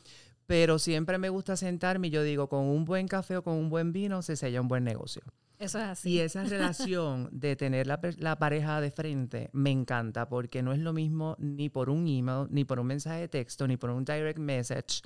Pero 0.47 0.79
siempre 0.79 1.19
me 1.19 1.29
gusta 1.29 1.57
sentarme 1.57 2.09
y 2.09 2.11
yo 2.11 2.23
digo, 2.23 2.49
con 2.49 2.65
un 2.65 2.85
buen 2.85 3.09
café 3.09 3.37
o 3.37 3.43
con 3.43 3.55
un 3.55 3.71
buen 3.71 3.93
vino 3.93 4.23
se 4.23 4.37
sella 4.37 4.61
un 4.61 4.69
buen 4.69 4.85
negocio. 4.85 5.23
Eso 5.59 5.79
es 5.79 5.85
así. 5.85 6.11
Y 6.11 6.19
esa 6.19 6.43
relación 6.45 7.29
de 7.33 7.57
tener 7.57 7.87
la, 7.87 8.01
la, 8.19 8.37
pareja 8.37 8.81
de 8.81 8.91
frente 8.91 9.49
me 9.53 9.71
encanta 9.71 10.29
porque 10.29 10.63
no 10.63 10.73
es 10.73 10.81
lo 10.81 10.93
mismo 10.93 11.37
ni 11.39 11.69
por 11.69 11.89
un 11.89 12.07
email, 12.09 12.49
ni 12.51 12.65
por 12.65 12.81
un 12.81 12.87
mensaje 12.89 13.21
de 13.21 13.29
texto, 13.29 13.67
ni 13.69 13.77
por 13.77 13.91
un 13.91 14.05
direct 14.05 14.39
message. 14.39 15.03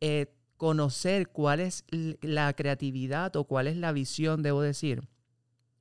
Eh, 0.00 0.26
conocer 0.56 1.28
cuál 1.28 1.60
es 1.60 1.84
la 2.20 2.52
creatividad 2.52 3.34
o 3.36 3.44
cuál 3.44 3.66
es 3.66 3.76
la 3.76 3.92
visión, 3.92 4.42
debo 4.42 4.62
decir, 4.62 5.08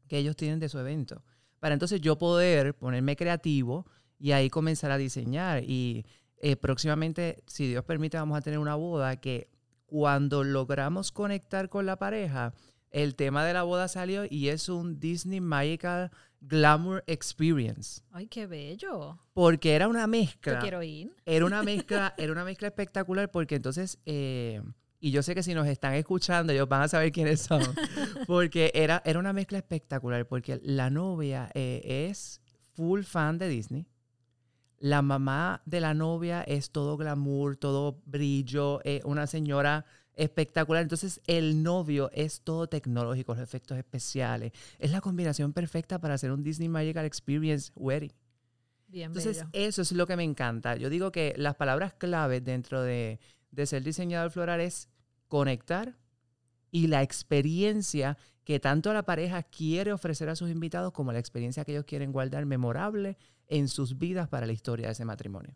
que 0.07 0.17
ellos 0.17 0.35
tienen 0.35 0.59
de 0.59 0.69
su 0.69 0.79
evento. 0.79 1.23
Para 1.59 1.73
entonces 1.73 2.01
yo 2.01 2.17
poder 2.17 2.75
ponerme 2.75 3.15
creativo 3.15 3.85
y 4.19 4.31
ahí 4.31 4.49
comenzar 4.49 4.91
a 4.91 4.97
diseñar. 4.97 5.63
Y 5.63 6.05
eh, 6.37 6.55
próximamente, 6.55 7.43
si 7.47 7.67
Dios 7.67 7.85
permite, 7.85 8.17
vamos 8.17 8.37
a 8.37 8.41
tener 8.41 8.59
una 8.59 8.75
boda 8.75 9.15
que 9.17 9.49
cuando 9.85 10.43
logramos 10.43 11.11
conectar 11.11 11.69
con 11.69 11.85
la 11.85 11.97
pareja, 11.97 12.53
el 12.93 13.15
tema 13.15 13.43
de 13.43 13.53
la 13.53 13.63
boda 13.63 13.87
salió 13.87 14.23
y 14.29 14.49
es 14.49 14.69
un 14.69 14.99
Disney 14.99 15.41
Magical 15.41 16.11
Glamour 16.39 17.03
Experience. 17.07 18.01
Ay, 18.11 18.27
qué 18.27 18.45
bello. 18.45 19.19
Porque 19.33 19.73
era 19.73 19.87
una 19.87 20.07
mezcla. 20.07 20.53
Yo 20.53 20.59
quiero 20.59 20.83
ir. 20.83 21.15
Era 21.25 21.45
una 21.45 21.63
mezcla, 21.63 22.13
era 22.17 22.31
una 22.31 22.45
mezcla 22.45 22.67
espectacular 22.67 23.31
porque 23.31 23.55
entonces, 23.55 23.97
eh, 24.05 24.61
y 24.99 25.11
yo 25.11 25.23
sé 25.23 25.33
que 25.33 25.43
si 25.43 25.55
nos 25.55 25.67
están 25.67 25.95
escuchando, 25.95 26.53
ellos 26.53 26.69
van 26.69 26.83
a 26.83 26.87
saber 26.87 27.11
quiénes 27.11 27.41
son. 27.41 27.61
Porque 28.27 28.71
era, 28.73 29.01
era 29.05 29.19
una 29.19 29.33
mezcla 29.33 29.57
espectacular 29.57 30.25
porque 30.25 30.61
la 30.63 30.89
novia 30.89 31.49
eh, 31.53 32.07
es 32.09 32.39
full 32.73 33.01
fan 33.01 33.37
de 33.37 33.49
Disney. 33.49 33.87
La 34.77 35.01
mamá 35.01 35.61
de 35.65 35.81
la 35.81 35.93
novia 35.93 36.41
es 36.43 36.71
todo 36.71 36.95
glamour, 36.95 37.57
todo 37.57 38.01
brillo, 38.05 38.79
eh, 38.85 39.01
una 39.03 39.27
señora 39.27 39.85
espectacular. 40.15 40.83
Entonces 40.83 41.21
el 41.27 41.63
novio 41.63 42.09
es 42.13 42.41
todo 42.41 42.67
tecnológico, 42.67 43.33
los 43.33 43.43
efectos 43.43 43.77
especiales. 43.77 44.51
Es 44.79 44.91
la 44.91 45.01
combinación 45.01 45.53
perfecta 45.53 45.99
para 45.99 46.15
hacer 46.15 46.31
un 46.31 46.43
Disney 46.43 46.69
Magical 46.69 47.05
Experience 47.05 47.71
Wedding. 47.75 48.13
Bien 48.87 49.07
Entonces 49.07 49.37
bello. 49.37 49.49
eso 49.53 49.81
es 49.81 49.91
lo 49.91 50.05
que 50.05 50.15
me 50.15 50.23
encanta. 50.23 50.75
Yo 50.75 50.89
digo 50.89 51.11
que 51.11 51.33
las 51.37 51.55
palabras 51.55 51.93
clave 51.93 52.41
dentro 52.41 52.81
de, 52.81 53.19
de 53.51 53.65
ser 53.65 53.83
diseñador 53.83 54.31
floral 54.31 54.61
es 54.61 54.89
conectar 55.27 55.97
y 56.69 56.87
la 56.87 57.01
experiencia 57.01 58.17
que 58.43 58.59
tanto 58.59 58.93
la 58.93 59.03
pareja 59.03 59.43
quiere 59.43 59.93
ofrecer 59.93 60.29
a 60.29 60.35
sus 60.35 60.49
invitados 60.49 60.91
como 60.91 61.11
la 61.11 61.19
experiencia 61.19 61.63
que 61.63 61.71
ellos 61.71 61.85
quieren 61.85 62.11
guardar 62.11 62.45
memorable 62.45 63.17
en 63.47 63.67
sus 63.67 63.97
vidas 63.97 64.27
para 64.27 64.45
la 64.45 64.53
historia 64.53 64.87
de 64.87 64.93
ese 64.93 65.05
matrimonio. 65.05 65.55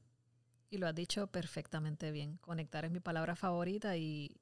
Y 0.70 0.78
lo 0.78 0.88
has 0.88 0.96
dicho 0.96 1.28
perfectamente 1.28 2.12
bien. 2.12 2.38
Conectar 2.38 2.86
es 2.86 2.92
mi 2.92 3.00
palabra 3.00 3.36
favorita 3.36 3.98
y, 3.98 4.36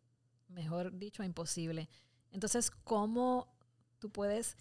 mejor 0.48 0.98
dicho, 0.98 1.24
imposible. 1.24 1.90
Entonces, 2.32 2.72
¿cómo 2.72 3.48
tú 4.00 4.10
puedes, 4.10 4.58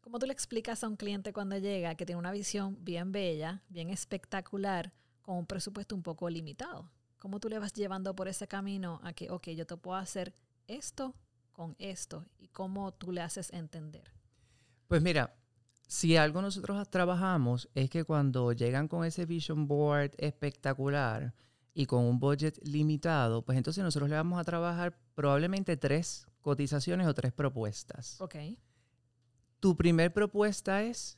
cómo 0.00 0.18
tú 0.18 0.26
le 0.26 0.32
explicas 0.32 0.82
a 0.82 0.88
un 0.88 0.96
cliente 0.96 1.32
cuando 1.32 1.56
llega 1.58 1.94
que 1.94 2.06
tiene 2.06 2.18
una 2.18 2.32
visión 2.32 2.76
bien 2.84 3.12
bella, 3.12 3.62
bien 3.68 3.90
espectacular, 3.90 4.92
con 5.22 5.36
un 5.36 5.46
presupuesto 5.46 5.94
un 5.94 6.02
poco 6.02 6.28
limitado? 6.28 6.90
¿Cómo 7.18 7.38
tú 7.38 7.48
le 7.48 7.58
vas 7.58 7.72
llevando 7.72 8.14
por 8.14 8.28
ese 8.28 8.48
camino 8.48 9.00
a 9.04 9.12
que, 9.12 9.30
ok, 9.30 9.48
yo 9.50 9.66
te 9.66 9.76
puedo 9.76 9.98
hacer 9.98 10.34
esto 10.66 11.14
con 11.52 11.76
esto? 11.78 12.26
¿Y 12.38 12.48
cómo 12.48 12.92
tú 12.92 13.12
le 13.12 13.20
haces 13.20 13.52
entender? 13.52 14.14
Pues 14.88 15.02
mira, 15.02 15.36
si 15.86 16.16
algo 16.16 16.40
nosotros 16.40 16.88
trabajamos 16.88 17.68
es 17.74 17.90
que 17.90 18.04
cuando 18.04 18.52
llegan 18.52 18.88
con 18.88 19.04
ese 19.04 19.26
vision 19.26 19.66
board 19.66 20.12
espectacular 20.18 21.34
y 21.74 21.86
con 21.86 22.04
un 22.04 22.18
budget 22.18 22.58
limitado, 22.66 23.42
pues 23.42 23.56
entonces 23.58 23.82
nosotros 23.84 24.10
le 24.10 24.16
vamos 24.16 24.40
a 24.40 24.44
trabajar 24.44 24.98
probablemente 25.14 25.76
tres 25.76 26.26
cotizaciones 26.40 27.06
o 27.06 27.14
tres 27.14 27.32
propuestas. 27.32 28.20
Ok. 28.20 28.34
Tu 29.60 29.76
primer 29.76 30.12
propuesta 30.12 30.82
es 30.82 31.16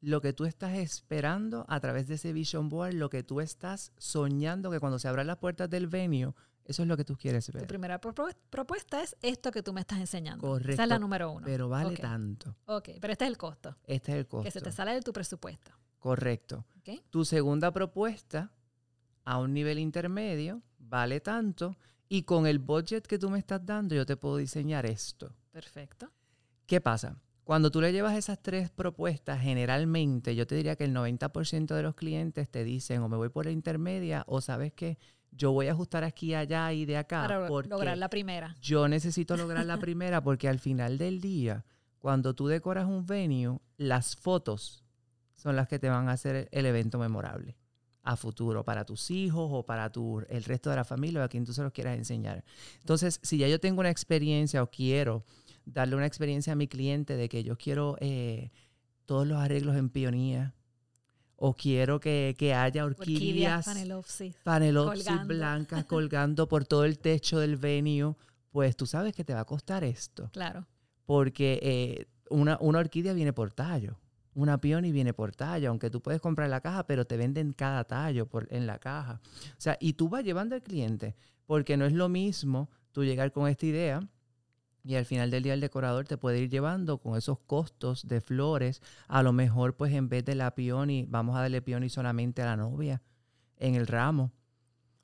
lo 0.00 0.20
que 0.20 0.32
tú 0.32 0.44
estás 0.44 0.76
esperando 0.78 1.64
a 1.68 1.80
través 1.80 2.06
de 2.08 2.14
ese 2.14 2.32
vision 2.32 2.68
board, 2.68 2.94
lo 2.94 3.10
que 3.10 3.22
tú 3.22 3.40
estás 3.40 3.92
soñando 3.98 4.70
que 4.70 4.80
cuando 4.80 4.98
se 4.98 5.08
abran 5.08 5.26
las 5.26 5.38
puertas 5.38 5.68
del 5.68 5.86
venue, 5.86 6.32
eso 6.64 6.82
es 6.82 6.88
lo 6.88 6.96
que 6.96 7.04
tú 7.04 7.16
quieres 7.16 7.46
Tu 7.46 7.52
ver. 7.52 7.66
primera 7.66 8.00
propu- 8.00 8.34
propuesta 8.50 9.02
es 9.02 9.16
esto 9.22 9.50
que 9.52 9.62
tú 9.62 9.72
me 9.72 9.80
estás 9.80 9.98
enseñando. 9.98 10.44
Esa 10.46 10.56
es 10.56 10.62
Correcto, 10.62 10.86
la 10.86 10.98
número 10.98 11.30
uno. 11.30 11.44
Pero 11.44 11.68
vale 11.68 11.96
tanto. 11.96 12.56
Ok, 12.66 12.90
pero 13.00 13.12
este 13.12 13.24
es 13.24 13.30
el 13.30 13.36
costo. 13.38 13.76
Este 13.86 14.12
es 14.12 14.18
el 14.18 14.26
costo. 14.26 14.44
Que 14.44 14.50
se 14.50 14.60
te 14.60 14.72
sale 14.72 14.92
de 14.94 15.00
tu 15.02 15.12
presupuesto. 15.12 15.70
Correcto. 15.98 16.64
¿ok? 16.78 17.00
Tu 17.10 17.24
segunda 17.24 17.72
propuesta 17.72 18.50
a 19.26 19.38
un 19.38 19.52
nivel 19.52 19.78
intermedio 19.78 20.62
vale 20.78 21.20
tanto 21.20 21.76
y 22.08 22.22
con 22.22 22.46
el 22.46 22.60
budget 22.60 23.06
que 23.06 23.18
tú 23.18 23.28
me 23.28 23.38
estás 23.38 23.66
dando 23.66 23.94
yo 23.94 24.06
te 24.06 24.16
puedo 24.16 24.36
diseñar 24.36 24.86
esto. 24.86 25.34
Perfecto. 25.50 26.10
¿Qué 26.64 26.80
pasa? 26.80 27.18
Cuando 27.42 27.70
tú 27.70 27.80
le 27.80 27.92
llevas 27.92 28.16
esas 28.16 28.40
tres 28.40 28.70
propuestas, 28.70 29.40
generalmente 29.40 30.34
yo 30.34 30.46
te 30.46 30.54
diría 30.54 30.76
que 30.76 30.84
el 30.84 30.94
90% 30.94 31.74
de 31.74 31.82
los 31.82 31.94
clientes 31.94 32.48
te 32.48 32.64
dicen 32.64 33.02
o 33.02 33.08
me 33.08 33.16
voy 33.16 33.28
por 33.28 33.44
la 33.44 33.50
intermedia 33.50 34.24
o 34.26 34.40
sabes 34.40 34.72
que 34.72 34.98
yo 35.32 35.52
voy 35.52 35.66
a 35.66 35.72
ajustar 35.72 36.02
aquí, 36.02 36.34
allá 36.34 36.72
y 36.72 36.86
de 36.86 36.96
acá 36.96 37.22
para 37.22 37.46
porque 37.46 37.68
lograr 37.68 37.98
la 37.98 38.08
primera. 38.08 38.56
yo 38.60 38.88
necesito 38.88 39.36
lograr 39.36 39.66
la 39.66 39.76
primera 39.76 40.22
porque 40.22 40.48
al 40.48 40.60
final 40.60 40.98
del 40.98 41.20
día, 41.20 41.64
cuando 41.98 42.34
tú 42.34 42.46
decoras 42.46 42.86
un 42.86 43.06
venue, 43.06 43.58
las 43.76 44.16
fotos 44.16 44.84
son 45.34 45.56
las 45.56 45.68
que 45.68 45.78
te 45.78 45.88
van 45.88 46.08
a 46.08 46.12
hacer 46.12 46.48
el 46.52 46.66
evento 46.66 46.98
memorable 46.98 47.56
a 48.06 48.16
futuro 48.16 48.64
para 48.64 48.84
tus 48.84 49.10
hijos 49.10 49.48
o 49.52 49.64
para 49.64 49.90
tu, 49.90 50.20
el 50.28 50.44
resto 50.44 50.70
de 50.70 50.76
la 50.76 50.84
familia 50.84 51.20
o 51.20 51.24
a 51.24 51.28
quien 51.28 51.44
tú 51.44 51.52
se 51.52 51.62
los 51.62 51.72
quieras 51.72 51.98
enseñar. 51.98 52.44
Entonces, 52.80 53.18
si 53.22 53.36
ya 53.36 53.48
yo 53.48 53.58
tengo 53.58 53.80
una 53.80 53.90
experiencia 53.90 54.62
o 54.62 54.70
quiero 54.70 55.24
darle 55.64 55.96
una 55.96 56.06
experiencia 56.06 56.52
a 56.52 56.56
mi 56.56 56.68
cliente 56.68 57.16
de 57.16 57.28
que 57.28 57.42
yo 57.42 57.58
quiero 57.58 57.96
eh, 58.00 58.52
todos 59.06 59.26
los 59.26 59.38
arreglos 59.38 59.76
en 59.76 59.90
pionía 59.90 60.54
o 61.34 61.54
quiero 61.54 61.98
que, 61.98 62.36
que 62.38 62.54
haya 62.54 62.84
Orquídeas, 62.84 63.66
orquídeas 63.66 64.36
panelopsis. 64.44 65.26
blancas 65.26 65.84
colgando 65.86 66.46
por 66.46 66.64
todo 66.64 66.84
el 66.84 67.00
techo 67.00 67.40
del 67.40 67.56
venue, 67.56 68.14
pues 68.52 68.76
tú 68.76 68.86
sabes 68.86 69.14
que 69.14 69.24
te 69.24 69.34
va 69.34 69.40
a 69.40 69.44
costar 69.44 69.82
esto. 69.82 70.30
Claro. 70.32 70.64
Porque 71.06 71.58
eh, 71.60 72.06
una, 72.30 72.56
una 72.60 72.78
orquídea 72.78 73.12
viene 73.14 73.32
por 73.32 73.52
tallo, 73.52 73.98
una 74.36 74.58
peony 74.58 74.92
viene 74.92 75.14
por 75.14 75.34
tallo, 75.34 75.70
aunque 75.70 75.90
tú 75.90 76.02
puedes 76.02 76.20
comprar 76.20 76.50
la 76.50 76.60
caja, 76.60 76.86
pero 76.86 77.06
te 77.06 77.16
venden 77.16 77.52
cada 77.52 77.84
tallo 77.84 78.26
por, 78.26 78.46
en 78.50 78.66
la 78.66 78.78
caja. 78.78 79.20
O 79.50 79.60
sea, 79.60 79.78
y 79.80 79.94
tú 79.94 80.08
vas 80.08 80.24
llevando 80.24 80.54
al 80.54 80.62
cliente, 80.62 81.16
porque 81.46 81.76
no 81.76 81.86
es 81.86 81.92
lo 81.92 82.08
mismo 82.08 82.70
tú 82.92 83.02
llegar 83.02 83.32
con 83.32 83.48
esta 83.48 83.66
idea 83.66 84.08
y 84.84 84.94
al 84.94 85.06
final 85.06 85.30
del 85.30 85.42
día 85.42 85.54
el 85.54 85.60
decorador 85.60 86.06
te 86.06 86.18
puede 86.18 86.38
ir 86.38 86.50
llevando 86.50 86.98
con 86.98 87.16
esos 87.16 87.38
costos 87.40 88.06
de 88.06 88.20
flores. 88.20 88.82
A 89.08 89.22
lo 89.22 89.32
mejor, 89.32 89.74
pues 89.74 89.92
en 89.92 90.08
vez 90.08 90.24
de 90.24 90.34
la 90.34 90.54
peony, 90.54 91.06
vamos 91.08 91.34
a 91.36 91.40
darle 91.40 91.62
peony 91.62 91.88
solamente 91.88 92.42
a 92.42 92.46
la 92.46 92.56
novia 92.56 93.02
en 93.56 93.74
el 93.74 93.86
ramo. 93.86 94.32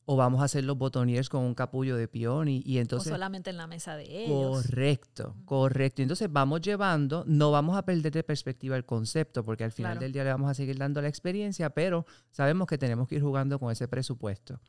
O 0.04 0.16
vamos 0.16 0.40
a 0.42 0.44
hacer 0.44 0.64
los 0.64 0.76
botoniers 0.76 1.28
con 1.28 1.42
un 1.44 1.54
capullo 1.54 1.96
de 1.96 2.08
peony. 2.08 2.60
Y 2.66 2.78
entonces. 2.78 3.12
o 3.12 3.14
solamente 3.14 3.50
en 3.50 3.56
la 3.56 3.66
mesa 3.68 3.96
de 3.96 4.24
ellos. 4.24 4.64
Correcto, 4.66 5.36
correcto. 5.44 6.02
Entonces 6.02 6.30
vamos 6.30 6.60
llevando, 6.60 7.24
no 7.26 7.50
vamos 7.52 7.76
a 7.76 7.84
perder 7.84 8.12
de 8.12 8.24
perspectiva 8.24 8.76
el 8.76 8.84
concepto, 8.84 9.44
porque 9.44 9.62
al 9.64 9.72
final 9.72 9.92
Claro. 9.92 10.00
del 10.00 10.12
día 10.12 10.24
le 10.24 10.30
vamos 10.30 10.50
a 10.50 10.54
seguir 10.54 10.76
dando 10.76 11.00
la 11.00 11.08
experiencia, 11.08 11.70
pero 11.70 12.04
sabemos 12.32 12.66
que 12.66 12.78
tenemos 12.78 13.06
que 13.06 13.14
ir 13.16 13.22
jugando 13.22 13.58
con 13.60 13.70
ese 13.70 13.86
presupuesto. 13.86 14.60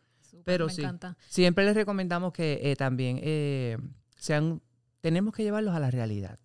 Pero 0.45 0.67
me 0.67 0.73
sí. 0.73 0.81
encanta. 0.81 1.17
Siempre 1.29 1.63
les 1.65 1.75
recomendamos 1.75 2.31
que 2.33 2.59
eh, 2.63 2.75
también 2.75 3.19
eh, 3.23 3.77
sean, 4.17 4.61
tenemos 5.01 5.33
que 5.33 5.43
llevarlos 5.43 5.73
a 5.75 5.79
la 5.79 5.89
realidad. 5.91 6.39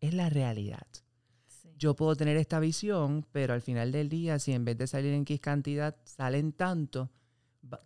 Es 0.00 0.12
la 0.14 0.28
realidad. 0.28 0.86
Yo 1.76 1.94
puedo 1.96 2.14
tener 2.16 2.36
esta 2.36 2.60
visión, 2.60 3.26
pero 3.32 3.52
al 3.54 3.60
final 3.60 3.92
del 3.92 4.08
día, 4.08 4.38
si 4.38 4.52
en 4.52 4.64
vez 4.64 4.78
de 4.78 4.86
salir 4.86 5.12
en 5.12 5.22
X 5.22 5.40
cantidad 5.40 5.96
salen 6.04 6.52
tanto, 6.52 7.10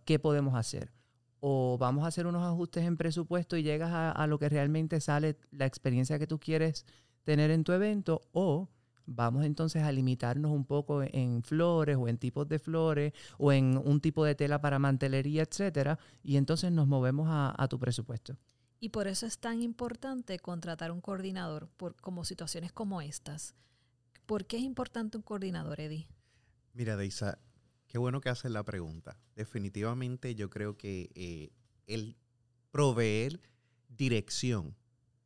¿qué 0.05 0.19
podemos 0.19 0.55
hacer? 0.55 0.93
O 1.41 1.79
vamos 1.79 2.05
a 2.05 2.09
hacer 2.09 2.27
unos 2.27 2.45
ajustes 2.45 2.85
en 2.85 2.97
presupuesto 2.97 3.57
y 3.57 3.63
llegas 3.63 3.93
a, 3.93 4.11
a 4.11 4.27
lo 4.27 4.39
que 4.39 4.49
realmente 4.49 5.01
sale 5.01 5.37
la 5.51 5.67
experiencia 5.67 6.19
que 6.19 6.27
tú 6.27 6.39
quieres 6.39 6.85
tener 7.25 7.51
en 7.51 7.63
tu 7.63 7.73
evento, 7.73 8.23
o 8.33 8.69
vamos 9.07 9.45
entonces 9.45 9.83
a 9.83 9.93
limitarnos 9.93 10.51
un 10.51 10.65
poco 10.65 11.03
en 11.03 11.43
flores 11.43 11.97
o 11.97 12.09
en 12.09 12.19
tipos 12.19 12.49
de 12.49 12.59
flores 12.59 13.13
o 13.39 13.53
en 13.53 13.81
un 13.85 14.01
tipo 14.01 14.25
de 14.25 14.35
tela 14.35 14.61
para 14.61 14.79
mantelería, 14.79 15.43
etcétera, 15.43 15.99
y 16.23 16.37
entonces 16.37 16.73
nos 16.73 16.87
movemos 16.87 17.29
a, 17.29 17.55
a 17.57 17.69
tu 17.69 17.79
presupuesto. 17.79 18.37
Y 18.81 18.91
por 18.91 19.09
eso 19.09 19.27
es 19.27 19.39
tan 19.39 19.63
importante 19.63 20.39
contratar 20.39 20.93
un 20.93 21.01
coordinador 21.01 21.69
por 21.77 21.97
como 21.97 22.25
situaciones 22.25 22.73
como 22.73 23.01
estas. 23.01 23.55
¿Por 24.25 24.47
qué 24.47 24.59
es 24.59 24.63
importante 24.63 25.17
un 25.17 25.23
coordinador, 25.23 25.81
Eddie? 25.81 26.07
Mira, 26.75 26.97
Deisa, 26.97 27.39
qué 27.89 27.99
bueno 27.99 28.21
que 28.21 28.29
haces 28.29 28.51
la 28.51 28.65
pregunta. 28.65 29.19
Definitivamente 29.35 30.35
yo 30.35 30.49
creo 30.51 30.77
que 30.77 31.11
eh, 31.15 31.51
el 31.87 32.17
proveer 32.71 33.41
dirección 33.89 34.77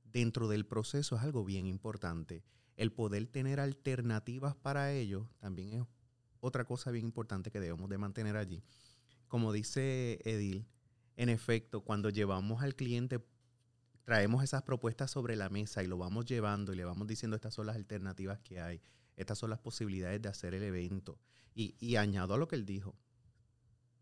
dentro 0.04 0.48
del 0.48 0.64
proceso 0.64 1.16
es 1.16 1.22
algo 1.22 1.44
bien 1.44 1.66
importante. 1.66 2.44
El 2.76 2.92
poder 2.92 3.26
tener 3.26 3.60
alternativas 3.60 4.54
para 4.56 4.92
ello 4.92 5.28
también 5.38 5.72
es 5.74 5.82
otra 6.40 6.64
cosa 6.64 6.90
bien 6.90 7.06
importante 7.06 7.50
que 7.50 7.60
debemos 7.60 7.88
de 7.90 7.98
mantener 7.98 8.36
allí. 8.36 8.62
Como 9.28 9.52
dice 9.52 10.18
Edil, 10.24 10.66
en 11.16 11.28
efecto, 11.28 11.82
cuando 11.82 12.10
llevamos 12.10 12.62
al 12.62 12.74
cliente, 12.74 13.24
traemos 14.04 14.42
esas 14.42 14.62
propuestas 14.62 15.10
sobre 15.10 15.36
la 15.36 15.48
mesa 15.48 15.82
y 15.82 15.86
lo 15.86 15.98
vamos 15.98 16.24
llevando 16.24 16.72
y 16.72 16.76
le 16.76 16.84
vamos 16.84 17.06
diciendo 17.06 17.36
estas 17.36 17.54
son 17.54 17.66
las 17.66 17.76
alternativas 17.76 18.40
que 18.40 18.60
hay, 18.60 18.80
estas 19.16 19.38
son 19.38 19.50
las 19.50 19.58
posibilidades 19.58 20.20
de 20.22 20.28
hacer 20.28 20.54
el 20.54 20.62
evento. 20.62 21.18
Y, 21.54 21.96
añado 21.96 22.34
a 22.34 22.38
lo 22.38 22.48
que 22.48 22.56
él 22.56 22.64
dijo, 22.64 22.94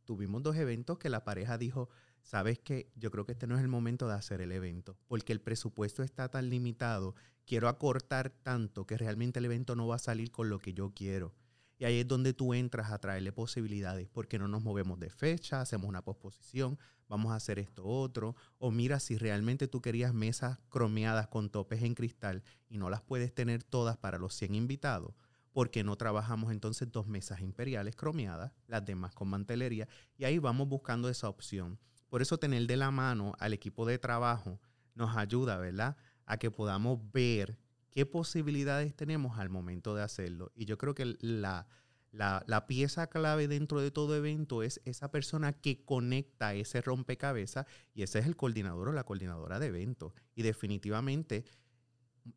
tuvimos 0.05 0.43
dos 0.43 0.57
eventos 0.57 0.99
que 0.99 1.09
la 1.09 1.25
pareja 1.25 1.59
dijo, 1.59 1.89
sabes 2.23 2.59
que 2.59 2.93
yo 2.97 3.11
creo 3.11 3.25
que 3.27 3.33
este 3.33 3.47
no 3.47 3.57
es 3.57 3.63
el 3.63 3.69
momento 3.69 4.07
de 4.09 4.15
hacer 4.15 4.41
el 4.41 4.53
evento, 4.53 4.97
porque 5.09 5.33
el 5.33 5.41
presupuesto 5.41 6.03
está 6.03 6.29
tan 6.29 6.49
limitado, 6.49 7.15
quiero 7.45 7.69
acortar 7.69 8.31
tanto 8.31 8.87
que 8.87 8.97
realmente 8.97 9.41
el 9.41 9.47
evento 9.47 9.75
no 9.75 9.89
va 9.89 9.97
a 9.97 9.99
salir 9.99 10.31
con 10.31 10.49
lo 10.49 10.59
que 10.59 10.75
yo 10.75 10.93
quiero. 10.95 11.35
Y 11.81 11.87
ahí 11.87 12.01
es 12.01 12.07
donde 12.07 12.35
tú 12.35 12.53
entras 12.53 12.93
a 12.93 12.99
traerle 12.99 13.33
posibilidades, 13.33 14.07
porque 14.07 14.39
no 14.39 14.49
nos 14.49 14.63
movemos 14.63 15.01
de 15.01 15.09
fecha, 15.09 15.63
hacemos 15.63 15.89
una 15.89 16.05
posposición, 16.05 16.79
vamos 17.09 17.33
a 17.33 17.37
hacer 17.37 17.59
esto 17.59 17.87
otro, 17.87 18.37
o 18.59 18.71
mira 18.71 19.01
si 19.01 19.17
realmente 19.17 19.67
tú 19.67 19.81
querías 19.81 20.13
mesas 20.13 20.59
cromeadas 20.69 21.27
con 21.29 21.49
topes 21.49 21.83
en 21.83 21.95
cristal 21.95 22.43
y 22.69 22.77
no 22.77 22.91
las 22.91 23.01
puedes 23.01 23.35
tener 23.35 23.65
todas 23.65 23.97
para 23.97 24.19
los 24.19 24.35
100 24.35 24.55
invitados, 24.55 25.15
porque 25.53 25.85
no 25.85 25.97
trabajamos 25.97 26.53
entonces 26.53 26.91
dos 26.91 27.07
mesas 27.07 27.41
imperiales 27.41 27.97
cromeadas, 27.97 28.53
las 28.67 28.85
demás 28.85 29.15
con 29.15 29.29
mantelería, 29.29 29.89
y 30.17 30.25
ahí 30.25 30.39
vamos 30.39 30.69
buscando 30.69 31.09
esa 31.09 31.29
opción. 31.29 31.79
Por 32.09 32.23
eso 32.23 32.39
tener 32.39 32.67
de 32.67 32.77
la 32.77 32.91
mano 32.91 33.35
al 33.39 33.53
equipo 33.53 33.87
de 33.87 33.99
trabajo 33.99 34.61
nos 34.95 35.17
ayuda, 35.17 35.59
¿verdad? 35.59 35.97
A 36.27 36.39
que 36.39 36.51
podamos 36.51 36.99
ver 37.13 37.59
qué 37.91 38.07
posibilidades 38.07 38.95
tenemos 38.95 39.39
al 39.39 39.49
momento 39.49 39.95
de 39.95 40.03
hacerlo. 40.03 40.53
Y 40.55 40.65
yo 40.65 40.77
creo 40.79 40.95
que 40.95 41.17
la, 41.21 41.67
La, 42.13 42.43
la, 42.49 42.67
pieza 42.67 43.07
clave 43.07 43.47
dentro 43.47 43.81
de 43.81 43.93
todo 43.93 44.17
evento 44.17 44.65
es 44.65 44.81
esa 44.85 45.13
persona 45.13 45.53
que 45.53 45.85
conecta 45.85 46.55
ese 46.55 46.81
rompecabezas 46.81 47.67
y 47.95 48.03
ese 48.03 48.19
es 48.19 48.27
el 48.27 48.35
coordinador 48.35 48.89
o 48.89 48.93
la 48.93 49.05
coordinadora 49.05 49.61
de 49.61 49.69
evento. 49.69 50.13
Y 50.35 50.43
definitivamente, 50.43 51.45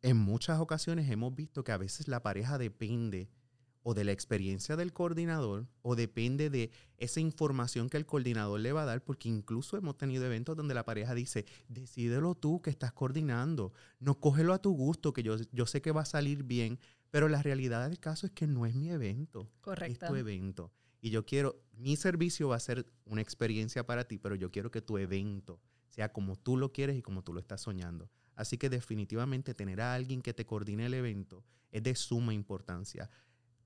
en 0.02 0.16
muchas 0.16 0.60
ocasiones 0.60 1.10
hemos 1.10 1.34
visto 1.34 1.64
que 1.64 1.72
a 1.72 1.76
veces 1.76 2.08
la 2.08 2.22
pareja 2.22 2.58
depende 2.58 3.28
o 3.82 3.92
de 3.92 4.04
la 4.04 4.12
experiencia 4.12 4.76
del 4.76 4.94
coordinador 4.94 5.68
o 5.82 5.94
depende 5.94 6.48
de 6.48 6.70
esa 6.96 7.20
información 7.20 7.90
que 7.90 7.98
el 7.98 8.06
coordinador 8.06 8.58
le 8.58 8.72
va 8.72 8.82
a 8.82 8.86
dar, 8.86 9.04
porque 9.04 9.28
incluso 9.28 9.76
hemos 9.76 9.98
tenido 9.98 10.24
eventos 10.24 10.56
donde 10.56 10.72
la 10.72 10.86
pareja 10.86 11.14
dice, 11.14 11.44
decídelo 11.68 12.34
tú 12.34 12.62
que 12.62 12.70
estás 12.70 12.92
coordinando, 12.92 13.74
no 14.00 14.18
cógelo 14.18 14.54
a 14.54 14.62
tu 14.62 14.72
gusto, 14.72 15.12
que 15.12 15.22
yo, 15.22 15.36
yo 15.52 15.66
sé 15.66 15.82
que 15.82 15.92
va 15.92 16.00
a 16.00 16.06
salir 16.06 16.44
bien, 16.44 16.78
pero 17.10 17.28
la 17.28 17.42
realidad 17.42 17.86
del 17.86 18.00
caso 18.00 18.26
es 18.26 18.32
que 18.32 18.46
no 18.46 18.64
es 18.64 18.74
mi 18.74 18.90
evento, 18.90 19.50
Correcto. 19.60 20.06
es 20.06 20.10
tu 20.10 20.16
evento. 20.16 20.72
Y 21.02 21.10
yo 21.10 21.26
quiero, 21.26 21.62
mi 21.76 21.96
servicio 21.96 22.48
va 22.48 22.56
a 22.56 22.60
ser 22.60 22.86
una 23.04 23.20
experiencia 23.20 23.84
para 23.84 24.04
ti, 24.04 24.16
pero 24.16 24.34
yo 24.34 24.50
quiero 24.50 24.70
que 24.70 24.80
tu 24.80 24.96
evento 24.96 25.60
sea 25.88 26.10
como 26.12 26.36
tú 26.36 26.56
lo 26.56 26.72
quieres 26.72 26.96
y 26.96 27.02
como 27.02 27.22
tú 27.22 27.34
lo 27.34 27.40
estás 27.40 27.60
soñando. 27.60 28.10
Así 28.36 28.58
que 28.58 28.68
definitivamente 28.70 29.54
tener 29.54 29.80
a 29.80 29.94
alguien 29.94 30.22
que 30.22 30.34
te 30.34 30.44
coordine 30.44 30.86
el 30.86 30.94
evento 30.94 31.44
es 31.70 31.82
de 31.82 31.94
suma 31.94 32.34
importancia 32.34 33.08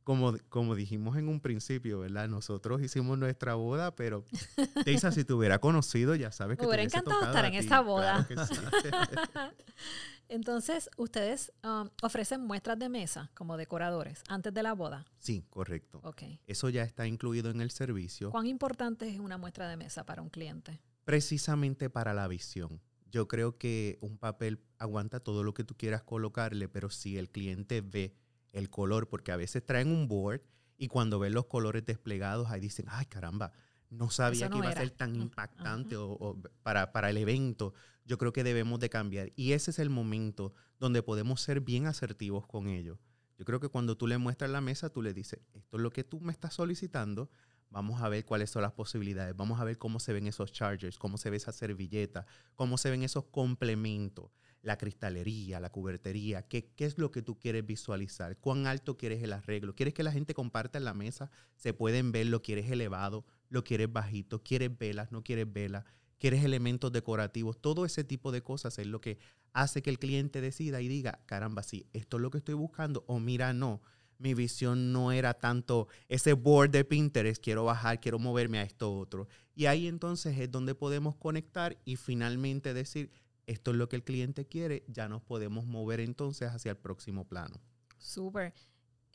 como, 0.09 0.35
como 0.49 0.75
dijimos 0.75 1.19
en 1.19 1.29
un 1.29 1.39
principio, 1.39 1.99
¿verdad? 1.99 2.29
Nosotros 2.31 2.81
hicimos 2.81 3.19
nuestra 3.19 3.57
boda, 3.57 3.95
pero 3.95 4.25
Teisa, 4.87 5.13
si 5.13 5.23
te 5.23 5.35
hubiera 5.35 5.59
conocido, 5.59 6.15
ya 6.15 6.33
sabes 6.33 6.57
que 6.57 6.63
Me 6.63 6.69
hubiera 6.69 6.89
te 6.89 6.97
encantado 6.97 7.27
estar 7.27 7.45
en 7.45 7.51
ti. 7.51 7.57
esa 7.59 7.81
boda. 7.83 8.27
Claro 8.27 8.49
que 8.49 8.55
sí. 8.55 8.61
Entonces, 10.31 10.89
ustedes 10.97 11.53
um, 11.63 11.91
ofrecen 12.03 12.41
muestras 12.41 12.79
de 12.79 12.89
mesa 12.89 13.31
como 13.35 13.59
decoradores 13.59 14.23
antes 14.29 14.55
de 14.55 14.63
la 14.63 14.73
boda. 14.73 15.05
sí, 15.19 15.45
correcto. 15.51 16.01
Ok. 16.03 16.23
Eso 16.47 16.71
ya 16.71 16.85
está 16.85 17.07
incluido 17.07 17.51
en 17.51 17.61
el 17.61 17.71
servicio, 17.71 18.31
¿Cuán 18.31 18.47
importante 18.47 19.09
es 19.09 19.19
una 19.19 19.37
muestra 19.37 19.69
de 19.69 19.77
mesa 19.77 20.05
para 20.07 20.23
un 20.23 20.31
cliente? 20.31 20.81
precisamente 21.05 21.89
para 21.89 22.13
la 22.15 22.29
visión. 22.29 22.81
Yo 23.11 23.27
creo 23.29 23.57
que 23.59 23.99
un 24.01 24.19
papel 24.19 24.61
aguanta 24.79 25.21
todo 25.21 25.43
lo 25.45 25.55
que 25.55 25.65
tú 25.65 25.75
quieras 25.77 26.03
colocarle, 26.03 26.69
pero 26.69 26.91
si 26.91 27.17
el 27.17 27.31
cliente 27.31 27.81
ve 27.81 28.15
el 28.53 28.71
color, 28.71 29.09
porque 29.09 29.33
a 29.33 29.37
veces 29.37 29.65
traen 29.65 29.89
un 29.89 30.09
board 30.09 30.43
y 30.77 30.89
cuando 30.89 31.19
ven 31.19 31.33
los 31.35 31.47
colores 31.47 31.85
desplegados, 31.85 32.49
ahí 32.51 32.61
dicen, 32.61 32.87
ay 32.89 33.07
caramba, 33.07 33.53
no 33.91 34.11
sabía 34.11 34.47
no 34.49 34.53
que 34.53 34.59
iba 34.59 34.71
era". 34.71 34.81
a 34.81 34.85
ser 34.85 34.91
tan 34.97 35.17
Mm, 35.17 35.23
impactante 35.23 35.97
o, 35.97 36.11
o 36.13 36.41
para, 36.63 36.93
para 36.93 37.11
el 37.11 37.17
evento. 37.17 37.73
Yo 38.05 38.19
creo 38.19 38.33
que 38.33 38.45
debemos 38.45 38.79
de 38.81 38.91
cambiar. 38.91 39.33
Y 39.37 39.53
ese 39.53 39.71
es 39.71 39.79
el 39.79 39.91
momento 39.91 40.53
donde 40.79 41.03
podemos 41.03 41.41
ser 41.41 41.61
bien 41.61 41.87
asertivos 41.87 42.47
con 42.47 42.69
ellos. 42.69 42.99
Yo 43.39 43.45
creo 43.45 43.61
que 43.61 43.69
cuando 43.69 43.97
tú 43.97 44.07
le 44.07 44.19
muestras 44.19 44.51
la 44.51 44.61
mesa, 44.61 44.91
tú 44.91 45.01
le 45.03 45.15
dices, 45.15 45.41
esto 45.55 45.77
es 45.77 45.83
lo 45.83 45.91
que 45.91 46.05
tú 46.05 46.21
me 46.21 46.33
estás 46.33 46.55
solicitando, 46.55 47.31
vamos 47.71 48.01
a 48.03 48.09
ver 48.09 48.25
cuáles 48.25 48.51
son 48.51 48.63
las 48.63 48.73
posibilidades, 48.73 49.37
vamos 49.37 49.61
a 49.61 49.65
ver 49.65 49.79
cómo 49.79 50.01
se 50.01 50.13
ven 50.13 50.27
esos 50.27 50.53
chargers, 50.53 50.99
cómo 50.99 51.19
se 51.19 51.31
ve 51.31 51.37
esa 51.37 51.53
servilleta, 51.53 52.27
cómo 52.55 52.79
se 52.79 52.91
ven 52.91 53.03
esos 53.03 53.25
complementos, 53.27 54.31
la 54.63 54.79
cristalería, 54.79 55.61
la 55.61 55.71
cubertería, 55.71 56.43
qué, 56.43 56.73
qué 56.75 56.85
es 56.85 56.99
lo 56.99 57.11
que 57.11 57.23
tú 57.23 57.39
quieres 57.39 57.65
visualizar, 57.65 58.37
cuán 58.39 58.67
alto 58.67 58.97
quieres 58.97 59.23
el 59.23 59.33
arreglo, 59.33 59.75
quieres 59.75 59.95
que 59.95 60.03
la 60.03 60.13
gente 60.13 60.35
comparta 60.35 60.79
en 60.79 60.85
la 60.85 60.95
mesa, 60.95 61.31
se 61.57 61.75
pueden 61.75 62.13
ver, 62.13 62.27
lo 62.27 62.43
quieres 62.43 62.71
elevado, 62.71 63.25
lo 63.49 63.65
quieres 63.65 63.93
bajito, 63.93 64.43
quieres 64.43 64.77
velas, 64.77 65.13
no 65.13 65.23
quieres 65.23 65.53
velas, 65.53 65.85
quieres 66.19 66.45
elementos 66.45 66.93
decorativos, 66.93 67.61
todo 67.61 67.85
ese 67.85 68.05
tipo 68.05 68.33
de 68.33 68.43
cosas 68.43 68.79
es 68.79 68.87
lo 68.87 69.01
que 69.01 69.19
hace 69.53 69.83
que 69.83 69.91
el 69.91 69.99
cliente 69.99 70.41
decida 70.41 70.81
y 70.81 70.89
diga, 70.89 71.21
caramba, 71.27 71.63
sí, 71.63 71.87
esto 71.93 72.17
es 72.17 72.23
lo 72.23 72.31
que 72.31 72.39
estoy 72.39 72.55
buscando, 72.55 73.05
o 73.07 73.21
mira, 73.21 73.53
no, 73.53 73.81
mi 74.19 74.35
visión 74.35 74.93
no 74.93 75.13
era 75.13 75.35
tanto 75.35 75.89
ese 76.09 76.33
board 76.33 76.71
de 76.71 76.85
Pinterest, 76.85 77.43
quiero 77.43 77.65
bajar, 77.65 78.01
quiero 78.01 78.19
moverme 78.19 78.59
a 78.59 78.63
esto 78.63 78.93
otro. 78.93 79.29
Y 79.55 79.67
ahí 79.67 79.87
entonces 79.89 80.39
es 80.39 80.51
donde 80.51 80.75
podemos 80.75 81.17
conectar 81.17 81.77
y 81.85 81.97
finalmente 81.97 82.75
decir, 82.75 83.11
esto 83.47 83.71
es 83.71 83.77
lo 83.77 83.89
que 83.89 83.97
el 83.97 84.05
cliente 84.05 84.47
quiere, 84.47 84.85
ya 84.89 85.09
nos 85.09 85.23
podemos 85.23 85.67
mover 85.67 86.01
entonces 86.01 86.51
hacia 86.51 86.73
el 86.73 86.77
próximo 86.77 87.25
plano. 87.27 87.61
Súper. 87.97 88.53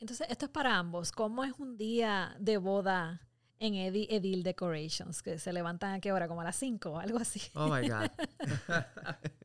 Entonces, 0.00 0.26
esto 0.28 0.46
es 0.46 0.50
para 0.50 0.76
ambos. 0.76 1.12
¿Cómo 1.12 1.44
es 1.44 1.52
un 1.58 1.76
día 1.76 2.36
de 2.40 2.56
boda 2.58 3.20
en 3.60 3.74
Edi- 3.74 4.08
Edil 4.10 4.42
Decorations? 4.42 5.22
Que 5.22 5.38
se 5.38 5.52
levantan 5.52 5.94
a 5.94 6.00
qué 6.00 6.12
hora, 6.12 6.26
como 6.28 6.40
a 6.40 6.44
las 6.44 6.56
5 6.56 6.90
o 6.90 6.98
algo 6.98 7.18
así. 7.18 7.40
Oh 7.54 7.68
my 7.68 7.88
God. 7.88 8.10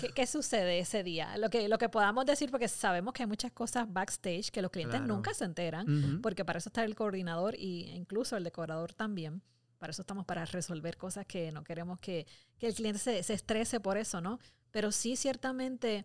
¿Qué, 0.00 0.08
qué 0.10 0.26
sucede 0.26 0.78
ese 0.78 1.02
día? 1.02 1.36
Lo 1.38 1.50
que, 1.50 1.68
lo 1.68 1.78
que 1.78 1.88
podamos 1.88 2.24
decir, 2.26 2.50
porque 2.50 2.68
sabemos 2.68 3.12
que 3.12 3.22
hay 3.22 3.26
muchas 3.28 3.52
cosas 3.52 3.92
backstage 3.92 4.50
que 4.50 4.62
los 4.62 4.70
clientes 4.70 5.00
Claro. 5.00 5.14
nunca 5.14 5.34
se 5.34 5.44
enteran, 5.44 6.20
porque 6.22 6.44
para 6.44 6.58
eso 6.58 6.68
está 6.68 6.84
el 6.84 6.94
coordinador 6.94 7.54
y 7.56 7.90
incluso 7.90 8.36
el 8.36 8.44
decorador 8.44 8.92
también. 8.94 9.42
Para 9.78 9.90
eso 9.92 10.02
estamos 10.02 10.24
para 10.24 10.44
resolver 10.44 10.96
cosas 10.96 11.24
que 11.26 11.52
no 11.52 11.62
queremos 11.62 12.00
que, 12.00 12.26
que 12.58 12.66
el 12.66 12.74
cliente 12.74 12.98
se, 12.98 13.22
se 13.22 13.34
estrese 13.34 13.78
por 13.80 13.96
eso, 13.96 14.20
¿no? 14.20 14.40
Pero 14.72 14.90
sí, 14.90 15.14
ciertamente, 15.16 16.04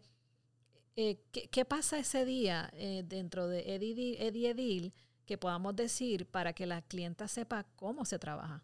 eh, 0.95 1.19
¿qué, 1.31 1.47
qué 1.49 1.65
pasa 1.65 1.97
ese 1.97 2.23
día 2.23 2.69
eh, 2.73 3.03
dentro 3.05 3.47
de 3.47 3.73
Eddie, 3.75 4.17
Eddie 4.27 4.49
Edil 4.51 4.93
que 5.25 5.37
podamos 5.37 5.75
decir 5.75 6.27
para 6.27 6.53
que 6.53 6.65
la 6.67 6.81
clienta 6.81 7.27
sepa 7.27 7.65
cómo 7.75 8.05
se 8.05 8.19
trabaja? 8.19 8.63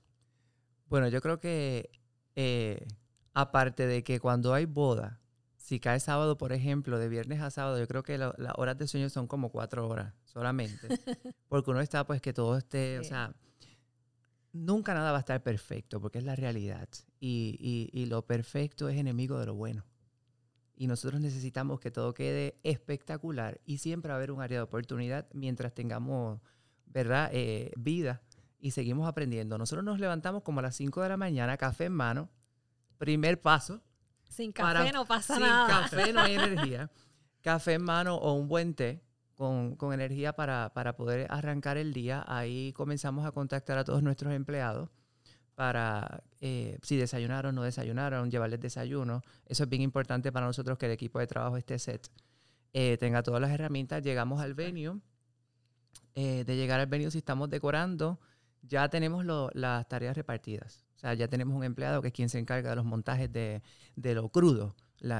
Bueno, 0.88 1.08
yo 1.08 1.22
creo 1.22 1.39
que 1.39 1.89
eh, 2.36 2.86
aparte 3.41 3.88
de 3.88 4.04
que 4.04 4.19
cuando 4.19 4.54
hay 4.54 4.65
boda, 4.65 5.19
si 5.58 5.80
cae 5.80 5.99
sábado, 5.99 6.38
por 6.38 6.52
ejemplo, 6.54 6.97
de 6.99 7.10
viernes 7.10 7.41
a 7.41 7.52
sábado, 7.52 7.78
yo 7.80 7.88
creo 7.88 8.04
que 8.04 8.17
las 8.17 8.34
horas 8.56 8.78
de 8.78 8.88
sueño 8.88 9.10
son 9.10 9.28
como 9.28 9.49
cuatro 9.52 9.88
horas 9.88 10.13
solamente. 10.25 10.88
porque 11.49 11.71
uno 11.71 11.82
está, 11.82 12.06
pues, 12.08 12.21
que 12.21 12.34
todo 12.34 12.58
esté, 12.58 12.99
o 12.99 13.04
Sí. 13.04 13.10
sea, 13.10 13.34
nunca 14.52 14.93
nada 14.93 15.12
va 15.12 15.17
a 15.17 15.21
estar 15.21 15.41
perfecto, 15.43 16.02
porque 16.02 16.17
es 16.19 16.23
la 16.23 16.36
realidad. 16.36 16.88
Y, 17.19 17.56
y- 17.60 17.89
y 18.02 18.06
lo 18.08 18.25
perfecto 18.25 18.89
es 18.89 18.97
enemigo 18.97 19.39
de 19.39 19.45
lo 19.45 19.54
bueno. 19.56 19.86
Y 20.75 20.88
nosotros 20.88 21.19
necesitamos 21.21 21.80
que 21.80 21.91
todo 21.91 22.13
quede 22.13 22.58
espectacular 22.63 23.60
y 23.65 23.80
siempre 23.80 24.10
va 24.10 24.15
a 24.15 24.17
haber 24.17 24.32
un 24.32 24.41
área 24.41 24.60
de 24.60 24.63
oportunidad 24.63 25.28
mientras 25.34 25.73
tengamos, 25.73 26.39
¿verdad?, 26.86 27.30
Eh, 27.34 27.71
vida 27.78 28.21
y 28.60 28.71
seguimos 28.71 29.08
aprendiendo. 29.08 29.58
Nosotros 29.58 29.84
nos 29.86 29.99
levantamos 29.99 30.41
como 30.43 30.60
a 30.60 30.63
las 30.63 30.75
5 30.75 31.02
de 31.02 31.10
la 31.10 31.17
mañana, 31.17 31.58
café 31.58 31.86
en 31.86 31.93
mano, 31.93 32.30
primer 32.99 33.41
paso. 33.41 33.81
Sin 34.29 34.53
Para- 34.53 34.81
café 34.81 34.91
no 34.93 35.05
pasa 35.05 35.33
Sin 35.35 35.43
nada. 35.43 35.67
café 35.89 36.13
no 36.13 36.21
hay 36.21 36.35
energía. 36.35 36.91
Café 37.41 37.73
en 37.73 37.81
mano 37.83 38.15
o 38.15 38.33
un 38.33 38.47
buen 38.47 38.75
té 38.75 39.01
con, 39.33 39.75
con 39.75 39.91
energía 39.93 40.33
para, 40.33 40.71
para 40.75 40.95
poder 40.95 41.25
arrancar 41.31 41.77
el 41.77 41.93
día. 41.93 42.23
Ahí 42.27 42.71
comenzamos 42.73 43.25
a 43.25 43.31
contactar 43.31 43.79
a 43.79 43.83
todos 43.83 44.03
nuestros 44.03 44.33
empleados 44.33 44.89
para 45.55 46.23
eh, 46.39 46.77
si 46.83 46.95
desayunaron, 46.95 47.55
no 47.55 47.63
desayunaron, 47.63 48.29
llevarles 48.29 48.59
desayuno. 48.59 49.23
Eso 49.45 49.63
es 49.63 49.69
bien 49.69 49.81
importante 49.81 50.31
para 50.31 50.45
nosotros 50.45 50.77
que 50.77 50.85
el 50.85 50.91
equipo 50.93 51.17
de 51.19 51.27
trabajo 51.27 51.57
esté 51.57 51.79
set. 51.79 52.07
eh, 52.71 52.97
tenga 52.99 53.23
todas 53.23 53.41
las 53.41 53.49
herramientas. 53.51 54.03
Llegamos 54.03 54.39
al 54.41 54.53
venue. 54.53 54.99
eh, 56.15 56.43
de 56.45 56.55
llegar 56.55 56.79
al 56.79 56.88
venue, 56.88 57.09
si 57.12 57.17
estamos 57.19 57.49
decorando, 57.49 58.19
ya 58.62 58.89
tenemos 58.89 59.23
lo- 59.25 59.49
las 59.53 59.88
tareas 59.88 60.15
repartidas. 60.17 60.85
O 60.99 61.01
sea, 61.01 61.13
ya 61.13 61.29
tenemos 61.29 61.55
un 61.55 61.63
empleado 61.63 62.01
que 62.01 62.09
es 62.09 62.13
quien 62.13 62.27
se 62.27 62.39
encarga 62.39 62.71
de 62.71 62.75
los 62.75 62.83
montajes 62.83 63.31
de, 63.31 63.62
de 63.95 64.13
lo 64.15 64.27
crudo, 64.27 64.75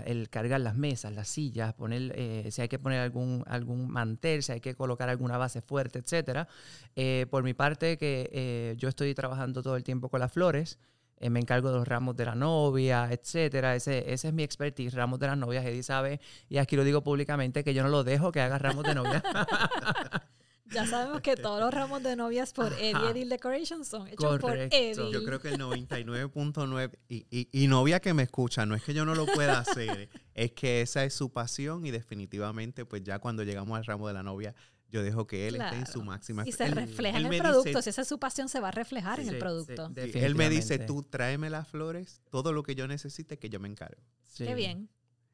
el 0.06 0.30
cargar 0.30 0.60
las 0.60 0.76
mesas, 0.76 1.14
las 1.14 1.30
sillas, 1.30 1.74
poner, 1.74 2.12
eh, 2.18 2.50
si 2.52 2.62
hay 2.62 2.68
que 2.68 2.78
poner 2.80 3.00
algún, 3.00 3.46
algún 3.48 3.90
mantel, 3.90 4.44
si 4.44 4.52
hay 4.52 4.60
que 4.60 4.76
colocar 4.76 5.08
alguna 5.08 5.38
base 5.38 5.62
fuerte, 5.62 6.00
etcétera. 6.00 6.50
Eh, 6.98 7.28
por 7.30 7.44
mi 7.44 7.54
parte, 7.54 7.98
que 7.98 8.30
eh, 8.34 8.76
yo 8.78 8.90
estoy 8.90 9.16
trabajando 9.16 9.64
todo 9.64 9.78
el 9.78 9.86
tiempo 9.86 10.10
con 10.10 10.20
las 10.20 10.34
flores, 10.34 10.80
eh, 11.22 11.30
me 11.30 11.40
encargo 11.40 11.72
de 11.72 11.78
los 11.78 11.88
ramos 11.88 12.18
de 12.18 12.26
la 12.26 12.36
novia, 12.36 13.08
etcétera. 13.10 13.74
Ese, 13.74 14.12
ese 14.12 14.28
es 14.28 14.34
mi 14.34 14.44
expertise, 14.44 14.94
ramos 14.94 15.18
de 15.20 15.28
las 15.28 15.38
novias. 15.38 15.66
Eddie 15.66 15.84
sabe, 15.84 16.20
y 16.50 16.58
aquí 16.58 16.76
lo 16.76 16.84
digo 16.84 17.02
públicamente, 17.04 17.64
que 17.64 17.74
yo 17.74 17.84
no 17.84 17.90
lo 17.90 18.04
dejo 18.04 18.34
que 18.34 18.42
haga 18.42 18.58
ramos 18.58 18.84
de 18.84 18.96
novia. 18.96 19.24
Ya 20.72 20.86
sabemos 20.86 21.22
que 21.22 21.36
todos 21.36 21.60
los 21.60 21.74
ramos 21.74 22.04
de 22.04 22.16
novias 22.16 22.54
por 22.54 22.72
Eddie 22.74 22.94
Ajá. 22.96 23.10
Edil 23.12 23.30
Decorations 23.30 23.88
son 23.88 24.08
hechos 24.08 24.18
Correcto. 24.40 24.48
por 24.48 24.58
Eddie. 24.58 25.12
Yo 25.12 25.24
creo 25.24 25.40
que 25.40 25.50
el 25.50 25.58
99.9 25.60 26.92
y, 27.10 27.26
y, 27.30 27.50
y 27.52 27.68
novia 27.68 28.00
que 28.00 28.14
me 28.14 28.24
escucha, 28.24 28.66
no 28.66 28.76
es 28.76 28.84
que 28.84 28.94
yo 28.94 29.06
no 29.06 29.16
lo 29.16 29.26
pueda 29.26 29.60
hacer, 29.60 30.10
es 30.34 30.52
que 30.52 30.82
esa 30.82 31.04
es 31.04 31.14
su 31.14 31.32
pasión 31.32 31.86
y 31.86 31.92
definitivamente 31.92 32.86
pues 32.86 33.04
ya 33.04 33.20
cuando 33.20 33.44
llegamos 33.44 33.78
al 33.78 33.86
ramo 33.86 34.08
de 34.08 34.14
la 34.14 34.24
novia, 34.24 34.54
yo 34.92 35.04
dejo 35.04 35.28
que 35.28 35.48
él 35.48 35.56
esté 35.56 35.76
en 35.76 35.86
su 35.86 36.02
máxima 36.04 36.44
Y 36.48 36.52
se 36.52 36.66
él- 36.66 36.72
refleja 36.72 37.18
él 37.20 37.26
en 37.28 37.34
el 37.34 37.40
dice- 37.40 37.44
producto. 37.52 37.82
si 37.82 37.90
esa 37.92 38.02
es 38.02 38.08
su 38.08 38.18
pasión, 38.20 38.50
se 38.50 38.60
va 38.60 38.70
a 38.70 38.72
reflejar 38.72 39.20
en 39.20 39.28
el 39.30 39.36
sí, 39.36 39.40
producto. 39.40 39.92
Sí, 39.96 40.12
Él 40.16 40.34
me 40.36 40.50
dice, 40.50 40.80
tú 40.80 41.04
tráeme 41.04 41.50
las 41.52 41.68
flores, 41.68 42.22
todo 42.32 42.54
lo 42.54 42.64
que 42.64 42.74
yo 42.76 42.88
necesite, 42.88 43.38
que 43.38 43.50
yo 43.50 43.60
me 43.60 43.68
encargo. 43.68 44.02
Sí. 44.26 44.46
Qué 44.46 44.56
bien. 44.56 44.90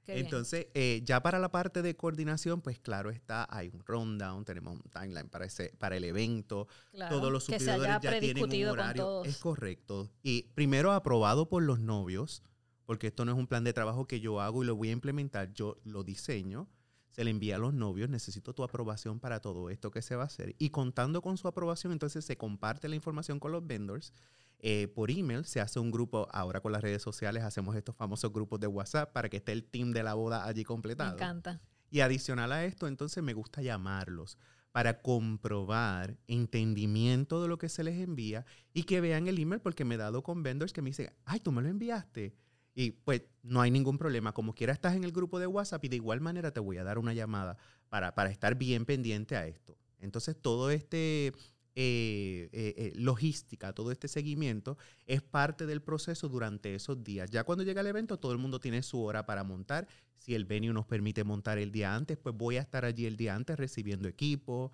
Qué. 0.06 0.20
Entonces, 0.20 0.68
eh, 0.76 1.02
ya 1.04 1.24
para 1.24 1.39
la 1.39 1.50
parte 1.50 1.82
de 1.82 1.96
coordinación, 1.96 2.62
pues 2.62 2.78
claro 2.78 3.10
está, 3.10 3.48
hay 3.50 3.70
un 3.74 3.84
rundown, 3.86 4.46
tenemos 4.46 4.74
un 4.74 4.91
timeline 4.91 5.28
para, 5.30 5.46
ese, 5.46 5.74
para 5.80 5.98
el 5.98 6.04
evento, 6.04 6.68
Claro, 6.91 7.18
todos 7.18 7.32
los 7.32 7.46
suplidores 7.46 7.98
ya 8.02 8.20
tienen 8.20 8.44
un 8.44 8.68
horario. 8.68 9.24
Es 9.26 9.38
correcto. 9.38 10.12
Y 10.22 10.44
primero 10.54 10.91
aprobado 10.91 11.50
por 11.50 11.63
los 11.63 11.80
novios, 11.80 12.44
porque 12.86 13.08
esto 13.08 13.26
no 13.26 13.32
es 13.32 13.38
un 13.38 13.48
plan 13.48 13.63
de 13.63 13.74
trabajo 13.74 14.08
que 14.08 14.20
yo 14.20 14.41
hago 14.41 14.63
y 14.63 14.68
lo 14.68 14.76
voy 14.76 14.89
a 14.89 14.94
implementar, 14.94 15.52
yo 15.54 15.78
lo 15.84 16.04
diseño. 16.04 16.70
se 17.10 17.24
le 17.24 17.32
envía 17.32 17.56
a 17.56 17.60
los 17.60 17.74
novios, 17.74 18.10
necesito 18.10 18.54
tu 18.54 18.62
aprobación 18.62 19.22
para 19.22 19.39
todo 19.39 19.70
esto 19.70 19.89
que 19.89 20.02
se 20.02 20.18
va 20.18 20.24
a 20.24 20.26
hacer. 20.26 20.54
Y 20.60 20.70
contando 20.70 21.22
con 21.22 21.38
su 21.38 21.48
aprobación, 21.48 21.94
entonces 21.94 22.26
se 22.26 22.38
comparte 22.38 22.89
la 22.89 22.96
información 22.96 23.39
con 23.39 23.54
los 23.54 23.65
vendors. 23.65 24.12
Eh, 24.60 24.88
por 24.88 25.12
email 25.12 25.46
se 25.46 25.62
hace 25.62 25.80
un 25.80 25.91
grupo, 25.91 26.28
ahora 26.32 26.60
con 26.62 26.72
las 26.72 26.82
redes 26.82 27.02
sociales 27.02 27.44
hacemos 27.44 27.76
estos 27.76 27.96
famosos 27.96 28.32
grupos 28.32 28.60
de 28.60 28.68
WhatsApp 28.68 29.12
para 29.13 29.30
que 29.30 29.38
esté 29.38 29.52
el 29.52 29.63
team 29.63 29.91
de 29.91 30.04
la 30.04 30.13
boda 30.13 30.46
allí 30.46 30.63
completado. 30.63 31.12
Me 31.12 31.15
encanta. 31.15 31.62
Y 31.91 32.00
adicional 32.00 32.52
a 32.52 32.65
esto, 32.65 32.88
entonces 32.88 33.24
me 33.24 33.34
gusta 33.34 33.62
llamarlos 33.62 34.38
para 34.72 35.02
comprobar 35.02 36.18
entendimiento 36.28 37.41
de 37.41 37.48
lo 37.48 37.58
que 37.58 37.70
se 37.70 37.84
les 37.84 38.02
envía 38.02 38.46
y 38.74 38.84
que 38.84 39.00
vean 39.00 39.28
el 39.28 39.39
email 39.39 39.62
porque 39.62 39.86
me 39.86 39.96
he 39.96 39.98
dado 39.98 40.22
con 40.22 40.44
vendors 40.44 40.74
que 40.74 40.82
me 40.82 40.89
dicen, 40.89 41.13
ay, 41.24 41.39
tú 41.39 41.54
me 41.54 41.62
lo 41.62 41.70
enviaste. 41.70 42.36
Y 42.74 42.91
pues 42.91 43.22
no 43.41 43.62
hay 43.62 43.72
ningún 43.72 43.98
problema. 43.98 44.34
Como 44.34 44.54
quiera 44.54 44.74
estás 44.74 44.96
en 44.96 45.06
el 45.06 45.13
grupo 45.13 45.39
de 45.39 45.48
WhatsApp 45.48 45.86
y 45.86 45.88
de 45.88 45.96
igual 45.96 46.20
manera 46.20 46.52
te 46.52 46.60
voy 46.60 46.78
a 46.78 46.84
dar 46.84 46.98
una 46.98 47.13
llamada 47.13 47.56
para, 47.88 48.15
para 48.15 48.30
estar 48.30 48.56
bien 48.56 48.86
pendiente 48.86 49.38
a 49.38 49.48
esto. 49.48 49.78
Entonces 50.00 50.36
todo 50.39 50.70
este 50.70 51.32
eh, 51.78 52.50
eh, 52.54 52.74
eh, 52.78 52.94
logística, 52.96 53.74
todo 53.74 53.92
este 53.92 54.08
seguimiento 54.08 54.78
es 55.08 55.22
parte 55.22 55.66
del 55.66 55.82
proceso 55.82 56.30
durante 56.30 56.74
esos 56.74 57.04
días. 57.04 57.30
Ya 57.32 57.44
cuando 57.44 57.66
llega 57.66 57.82
el 57.82 57.88
evento, 57.88 58.18
todo 58.18 58.32
el 58.32 58.38
mundo 58.38 58.62
tiene 58.62 58.82
su 58.82 59.04
hora 59.04 59.26
para 59.26 59.44
montar. 59.44 59.86
Si 60.16 60.34
el 60.36 60.46
venue 60.46 60.72
nos 60.72 60.86
permite 60.86 61.26
montar 61.26 61.58
el 61.58 61.74
día 61.74 61.94
antes, 61.94 62.18
pues 62.18 62.34
voy 62.34 62.56
a 62.56 62.62
estar 62.62 62.86
allí 62.86 63.06
el 63.06 63.18
día 63.18 63.36
antes 63.36 63.58
recibiendo 63.58 64.08
equipo, 64.08 64.72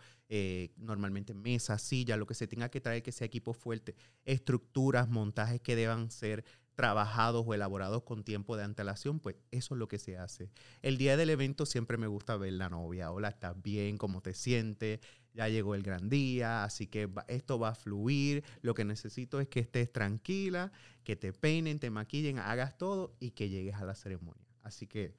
normalmente 0.78 1.34
mesas, 1.34 1.82
sillas, 1.82 2.20
lo 2.20 2.28
que 2.28 2.36
se 2.36 2.48
tenga 2.48 2.70
que 2.70 2.80
traer 2.80 3.02
que 3.02 3.12
sea 3.12 3.26
equipo 3.26 3.54
fuerte, 3.54 3.96
estructuras, 4.24 5.10
montajes 5.10 5.60
que 5.60 5.76
deban 5.76 6.12
ser 6.12 6.46
trabajados 6.76 7.44
o 7.46 7.54
elaborados 7.54 8.04
con 8.04 8.24
tiempo 8.24 8.58
de 8.58 8.64
antelación, 8.64 9.20
pues 9.20 9.36
eso 9.52 9.76
es 9.76 9.80
lo 9.80 9.88
que 9.88 10.00
se 10.00 10.18
hace. 10.18 10.50
El 10.82 10.98
día 10.98 11.18
del 11.18 11.30
evento 11.30 11.66
siempre 11.66 11.98
me 11.98 12.08
gusta 12.08 12.38
ver 12.38 12.54
la 12.54 12.70
novia. 12.70 13.12
Hola, 13.12 13.30
¿estás 13.30 13.62
bien? 13.62 13.98
¿Cómo 13.98 14.22
te 14.22 14.34
sientes? 14.34 15.00
Ya 15.34 15.48
llegó 15.48 15.76
el 15.76 15.84
gran 15.84 16.10
día, 16.10 16.64
así 16.64 16.88
que 16.88 17.10
esto 17.28 17.58
va 17.58 17.70
a 17.70 17.76
fluir. 17.76 18.44
Lo 18.62 18.74
que 18.74 18.84
necesito 18.84 19.40
es 19.40 19.48
que 19.48 19.62
estés 19.62 19.92
tranquila, 19.92 20.72
que 21.04 21.16
te 21.16 21.32
peinen, 21.32 21.80
te 21.80 21.90
maquillen, 21.90 22.40
hagas 22.40 22.78
todo 22.78 23.16
y 23.20 23.32
que 23.32 23.50
llegues 23.50 23.76
a 23.76 23.86
la 23.86 23.96
ceremonia. 23.96 24.46
Así 24.64 24.88
que 24.88 25.16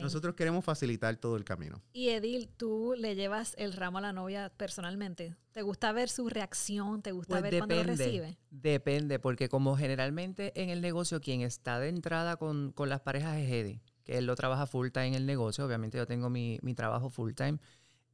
nosotros 0.00 0.34
queremos 0.34 0.64
facilitar 0.64 1.16
todo 1.16 1.36
el 1.36 1.44
camino. 1.44 1.82
Y 1.92 2.08
Edil, 2.08 2.48
tú 2.48 2.94
le 2.96 3.14
llevas 3.14 3.54
el 3.58 3.74
ramo 3.74 3.98
a 3.98 4.00
la 4.00 4.12
novia 4.12 4.50
personalmente. 4.56 5.36
¿Te 5.52 5.62
gusta 5.62 5.92
ver 5.92 6.08
su 6.08 6.28
reacción? 6.28 7.02
¿Te 7.02 7.12
gusta 7.12 7.40
pues 7.40 7.42
ver 7.42 7.58
cuando 7.58 7.76
lo 7.76 7.82
recibe? 7.82 8.38
Depende, 8.50 9.18
porque 9.18 9.48
como 9.48 9.76
generalmente 9.76 10.52
en 10.60 10.70
el 10.70 10.80
negocio 10.80 11.20
quien 11.20 11.42
está 11.42 11.78
de 11.78 11.88
entrada 11.88 12.36
con, 12.36 12.72
las 12.86 13.00
parejas 13.00 13.36
es 13.36 13.50
Eddie, 13.50 13.82
que 14.04 14.18
él 14.18 14.26
lo 14.26 14.34
trabaja 14.34 14.66
full 14.66 14.88
time 14.88 15.08
en 15.08 15.14
el 15.14 15.26
negocio. 15.26 15.66
Obviamente 15.66 15.98
yo 15.98 16.06
tengo 16.06 16.30
mi, 16.30 16.58
trabajo 16.74 17.10
full 17.10 17.32
time. 17.34 17.58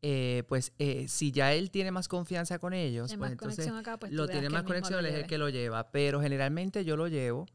Eh, 0.04 0.42
pues 0.48 0.72
eh, 0.78 1.06
si 1.06 1.30
ya 1.30 1.54
él 1.54 1.70
tiene 1.70 1.92
más 1.92 2.08
confianza 2.08 2.58
con 2.58 2.72
ellos, 2.72 3.14
pues 3.16 3.30
entonces 3.30 3.72
pues 4.00 4.12
lo 4.12 4.26
tiene 4.26 4.50
más 4.50 4.64
conexión, 4.64 4.98
él 4.98 5.06
es 5.06 5.14
el 5.14 5.26
que 5.26 5.38
lo 5.38 5.48
lleva. 5.48 5.92
Pero 5.92 6.20
generalmente 6.20 6.84
yo 6.84 6.96
lo 6.96 7.06
llevo 7.06 7.46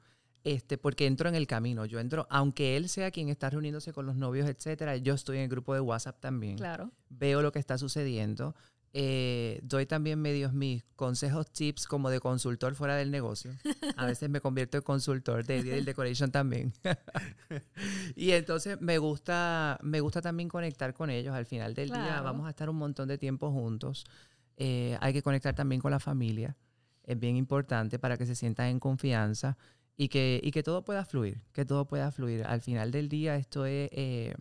este, 0.45 0.77
porque 0.77 1.07
entro 1.07 1.27
en 1.27 1.35
el 1.35 1.45
camino. 1.45 1.85
Yo 1.85 1.99
entro, 1.99 2.25
aunque 2.29 2.77
él 2.77 2.87
sea 2.87 3.11
quien 3.11 3.27
está 3.27 3.49
reuniéndose 3.49 3.91
con 3.91 4.05
los 4.05 4.15
novios, 4.15 4.47
etcétera, 4.47 4.95
yo 4.95 5.13
estoy 5.13 5.37
en 5.37 5.43
el 5.43 5.49
grupo 5.49 5.73
de 5.73 5.81
WhatsApp 5.81 6.21
también. 6.21 6.55
Claro. 6.55 6.91
Veo 7.09 7.41
lo 7.41 7.51
que 7.51 7.59
está 7.59 7.77
sucediendo. 7.77 8.55
Eh, 8.99 9.59
doy 9.61 9.85
también 9.85 10.19
medios 10.19 10.53
mis 10.53 10.83
consejos, 10.95 11.51
tips 11.51 11.85
como 11.85 12.09
de 12.09 12.19
consultor 12.19 12.73
fuera 12.73 12.95
del 12.95 13.11
negocio. 13.11 13.51
A 13.95 14.05
veces 14.07 14.27
me 14.27 14.41
convierto 14.41 14.77
en 14.77 14.83
consultor 14.83 15.45
de 15.45 15.59
Ideal 15.59 15.85
Decoration 15.85 16.31
también. 16.31 16.73
y 18.15 18.31
entonces 18.31 18.81
me 18.81 18.97
gusta, 18.97 19.77
me 19.83 20.01
gusta 20.01 20.19
también 20.23 20.49
conectar 20.49 20.95
con 20.95 21.11
ellos. 21.11 21.35
Al 21.35 21.45
final 21.45 21.75
del 21.75 21.89
día 21.89 22.21
vamos 22.21 22.47
a 22.47 22.49
estar 22.49 22.71
un 22.71 22.77
montón 22.77 23.07
de 23.07 23.19
tiempo 23.19 23.51
juntos. 23.51 24.03
Eh, 24.55 24.97
hay 24.99 25.13
que 25.13 25.21
conectar 25.21 25.53
también 25.53 25.79
con 25.79 25.91
la 25.91 25.99
familia. 25.99 26.57
Es 27.03 27.19
bien 27.19 27.35
importante 27.35 27.99
para 27.99 28.17
que 28.17 28.25
se 28.25 28.33
sientan 28.33 28.65
en 28.65 28.79
confianza 28.79 29.59
y 29.95 30.07
que, 30.07 30.41
y 30.43 30.49
que 30.49 30.63
todo 30.63 30.83
pueda 30.83 31.05
fluir, 31.05 31.43
que 31.53 31.65
todo 31.65 31.85
pueda 31.85 32.11
fluir. 32.11 32.45
Al 32.45 32.61
final 32.61 32.89
del 32.89 33.09
día 33.09 33.35
esto 33.35 33.67
es 33.67 33.89
eh, 33.91 34.33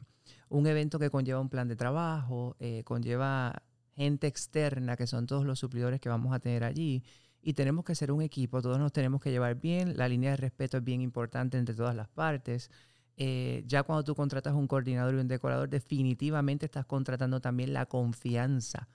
un 0.48 0.66
evento 0.66 0.98
que 0.98 1.10
conlleva 1.10 1.40
un 1.40 1.50
plan 1.50 1.68
de 1.68 1.76
trabajo, 1.76 2.56
eh, 2.58 2.84
conlleva 2.84 3.62
gente 3.96 4.26
externa, 4.26 4.96
que 4.96 5.06
son 5.06 5.26
todos 5.26 5.44
los 5.44 5.58
suplidores 5.58 6.00
que 6.00 6.08
vamos 6.08 6.34
a 6.34 6.38
tener 6.38 6.64
allí, 6.64 7.02
y 7.42 7.54
tenemos 7.54 7.84
que 7.84 7.94
ser 7.94 8.12
un 8.12 8.22
equipo, 8.22 8.60
todos 8.60 8.78
nos 8.78 8.92
tenemos 8.92 9.20
que 9.20 9.30
llevar 9.30 9.54
bien, 9.54 9.96
la 9.96 10.08
línea 10.08 10.30
de 10.30 10.36
respeto 10.36 10.78
es 10.78 10.84
bien 10.84 11.00
importante 11.00 11.58
entre 11.58 11.74
todas 11.74 11.94
las 11.94 12.08
partes. 12.08 12.70
Eh, 13.16 13.62
ya 13.66 13.82
cuando 13.84 14.04
tú 14.04 14.14
contratas 14.14 14.54
un 14.54 14.66
coordinador 14.66 15.14
y 15.14 15.18
un 15.18 15.28
decorador, 15.28 15.68
definitivamente 15.68 16.66
estás 16.66 16.86
contratando 16.86 17.40
también 17.40 17.72
la 17.72 17.86
confianza 17.86 18.88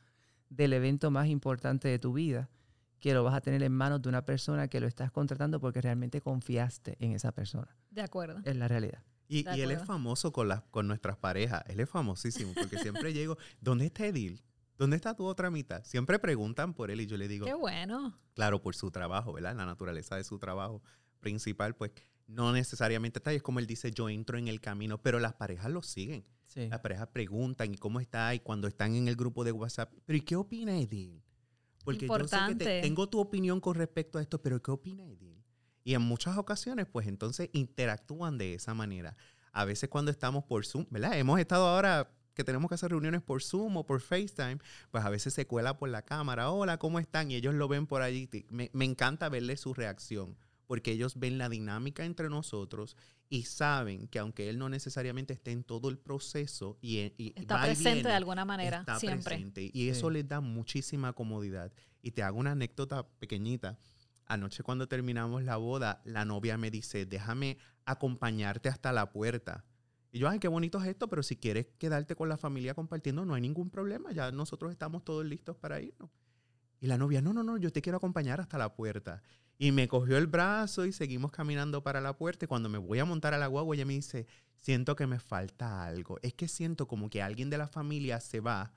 del 0.49 0.73
evento 0.73 1.11
más 1.11 1.27
importante 1.27 1.87
de 1.87 1.97
tu 1.97 2.13
vida 2.13 2.49
que 2.99 3.13
lo 3.13 3.23
vas 3.23 3.33
a 3.33 3.41
tener 3.41 3.63
en 3.63 3.71
manos 3.71 4.01
de 4.01 4.09
una 4.09 4.25
persona 4.25 4.67
que 4.67 4.79
lo 4.79 4.87
estás 4.87 5.11
contratando 5.11 5.59
porque 5.59 5.81
realmente 5.81 6.21
confiaste 6.21 6.97
en 6.99 7.13
esa 7.13 7.31
persona. 7.31 7.75
De 7.89 8.01
acuerdo. 8.01 8.41
Es 8.43 8.55
la 8.55 8.67
realidad. 8.67 9.01
Y, 9.27 9.47
él 9.47 9.71
es 9.71 9.83
famoso 9.83 10.33
con, 10.33 10.49
las, 10.49 10.61
con 10.71 10.87
nuestras 10.87 11.17
parejas. 11.17 11.63
Él 11.67 11.79
es 11.79 11.89
famosísimo 11.89 12.53
porque 12.53 12.77
siempre 12.77 13.13
llego, 13.13 13.37
¿dónde 13.61 13.85
está 13.85 14.05
Edil? 14.05 14.43
¿Dónde 14.77 14.95
está 14.95 15.15
tu 15.15 15.25
otra 15.25 15.51
mitad? 15.51 15.83
Siempre 15.83 16.19
preguntan 16.19 16.73
por 16.73 16.91
él 16.91 17.01
y 17.01 17.07
yo 17.07 17.17
le 17.17 17.27
digo. 17.27 17.45
Qué 17.45 17.53
bueno. 17.53 18.17
Claro, 18.33 18.61
por 18.61 18.75
su 18.75 18.89
trabajo, 18.91 19.33
¿verdad? 19.33 19.55
La 19.55 19.65
naturaleza 19.65 20.15
de 20.15 20.23
su 20.23 20.39
trabajo 20.39 20.81
principal, 21.19 21.75
pues 21.75 21.91
no 22.27 22.51
necesariamente 22.51 23.19
está. 23.19 23.33
Y 23.33 23.37
es 23.37 23.43
como 23.43 23.59
él 23.59 23.67
dice, 23.67 23.91
yo 23.91 24.09
entro 24.09 24.37
en 24.37 24.47
el 24.47 24.59
camino, 24.59 25.01
pero 25.01 25.19
las 25.19 25.33
parejas 25.33 25.71
lo 25.71 25.81
siguen. 25.81 26.25
Las 26.55 26.79
parejas 26.81 27.07
preguntan, 27.07 27.73
¿y 27.73 27.77
cómo 27.77 27.99
está? 28.01 28.33
Y 28.35 28.39
cuando 28.39 28.67
están 28.67 28.95
en 28.95 29.07
el 29.07 29.15
grupo 29.15 29.43
de 29.43 29.53
WhatsApp, 29.53 29.93
¿pero 30.05 30.17
y 30.17 30.21
qué 30.21 30.35
opina 30.35 30.77
Edil? 30.77 31.23
Porque 31.85 32.07
yo 32.07 32.27
sé 32.27 32.37
que 32.57 32.81
tengo 32.81 33.07
tu 33.07 33.19
opinión 33.19 33.61
con 33.61 33.75
respecto 33.75 34.19
a 34.19 34.21
esto, 34.21 34.41
pero 34.41 34.61
¿qué 34.61 34.71
opina 34.71 35.05
Edil? 35.05 35.41
Y 35.83 35.93
en 35.93 36.01
muchas 36.01 36.37
ocasiones, 36.37 36.87
pues 36.91 37.07
entonces 37.07 37.49
interactúan 37.53 38.37
de 38.37 38.53
esa 38.53 38.73
manera. 38.73 39.15
A 39.53 39.65
veces 39.65 39.89
cuando 39.89 40.11
estamos 40.11 40.43
por 40.43 40.65
Zoom, 40.65 40.85
¿verdad? 40.89 41.17
Hemos 41.17 41.39
estado 41.39 41.67
ahora 41.67 42.11
que 42.33 42.43
tenemos 42.43 42.69
que 42.69 42.75
hacer 42.75 42.91
reuniones 42.91 43.21
por 43.21 43.41
Zoom 43.41 43.77
o 43.77 43.85
por 43.85 44.01
FaceTime, 44.01 44.59
pues 44.89 45.03
a 45.03 45.09
veces 45.09 45.33
se 45.33 45.45
cuela 45.45 45.77
por 45.77 45.89
la 45.89 46.03
cámara, 46.03 46.51
hola, 46.51 46.77
¿cómo 46.77 46.99
están? 46.99 47.31
Y 47.31 47.35
ellos 47.35 47.53
lo 47.53 47.67
ven 47.67 47.87
por 47.87 48.01
allí. 48.01 48.29
Me, 48.49 48.69
me 48.73 48.85
encanta 48.85 49.29
verle 49.29 49.57
su 49.57 49.73
reacción, 49.73 50.37
porque 50.67 50.91
ellos 50.91 51.19
ven 51.19 51.37
la 51.37 51.49
dinámica 51.49 52.05
entre 52.05 52.29
nosotros 52.29 52.95
y 53.31 53.43
saben 53.43 54.09
que 54.09 54.19
aunque 54.19 54.49
él 54.49 54.59
no 54.59 54.67
necesariamente 54.67 55.33
esté 55.33 55.51
en 55.51 55.63
todo 55.63 55.87
el 55.87 55.97
proceso 55.97 56.77
y, 56.81 57.13
está 57.35 57.61
presente 57.61 58.09
de 58.09 58.13
alguna 58.13 58.43
manera 58.43 58.81
está 58.81 58.99
siempre. 58.99 59.23
presente, 59.23 59.71
y 59.73 59.87
eso 59.87 60.09
les 60.09 60.27
da 60.27 60.41
muchísima 60.41 61.13
comodidad. 61.13 61.71
Y 62.01 62.11
te 62.11 62.23
hago 62.23 62.39
una 62.39 62.51
anécdota 62.51 63.07
pequeñita. 63.19 63.79
Anoche 64.25 64.63
cuando 64.63 64.87
terminamos 64.89 65.43
la 65.43 65.55
boda 65.55 66.01
la 66.03 66.25
novia 66.25 66.57
me 66.57 66.71
dice 66.71 67.05
déjame 67.05 67.57
acompañarte 67.85 68.67
hasta 68.67 68.91
la 68.91 69.11
puerta 69.11 69.63
y 70.11 70.19
yo 70.19 70.29
ay 70.29 70.39
qué 70.39 70.47
bonito 70.47 70.81
es 70.81 70.87
esto 70.87 71.07
pero 71.07 71.23
si 71.23 71.35
quieres 71.35 71.67
quedarte 71.77 72.15
con 72.15 72.29
la 72.29 72.37
familia 72.37 72.73
compartiendo 72.73 73.25
no 73.25 73.33
hay 73.33 73.41
ningún 73.41 73.69
problema 73.69 74.11
ya 74.11 74.31
nosotros 74.31 74.71
estamos 74.71 75.03
todos 75.03 75.25
listos 75.25 75.55
para 75.55 75.81
irnos 75.81 76.09
y 76.79 76.87
la 76.87 76.97
novia 76.97 77.21
no 77.21 77.33
no 77.33 77.43
no 77.43 77.57
yo 77.57 77.71
te 77.71 77.81
quiero 77.81 77.97
acompañar 77.97 78.41
hasta 78.41 78.57
la 78.57 78.73
puerta 78.73 79.21
y 79.61 79.71
me 79.71 79.87
cogió 79.87 80.17
el 80.17 80.25
brazo 80.25 80.87
y 80.87 80.91
seguimos 80.91 81.31
caminando 81.31 81.83
para 81.83 82.01
la 82.01 82.17
puerta. 82.17 82.45
Y 82.45 82.47
cuando 82.47 82.67
me 82.67 82.79
voy 82.79 82.97
a 82.97 83.05
montar 83.05 83.35
a 83.35 83.37
la 83.37 83.45
guagua, 83.45 83.75
ella 83.75 83.85
me 83.85 83.93
dice, 83.93 84.25
siento 84.57 84.95
que 84.95 85.05
me 85.05 85.19
falta 85.19 85.83
algo. 85.85 86.17
Es 86.23 86.33
que 86.33 86.47
siento 86.47 86.87
como 86.87 87.11
que 87.11 87.21
alguien 87.21 87.51
de 87.51 87.59
la 87.59 87.67
familia 87.67 88.19
se 88.21 88.39
va 88.39 88.73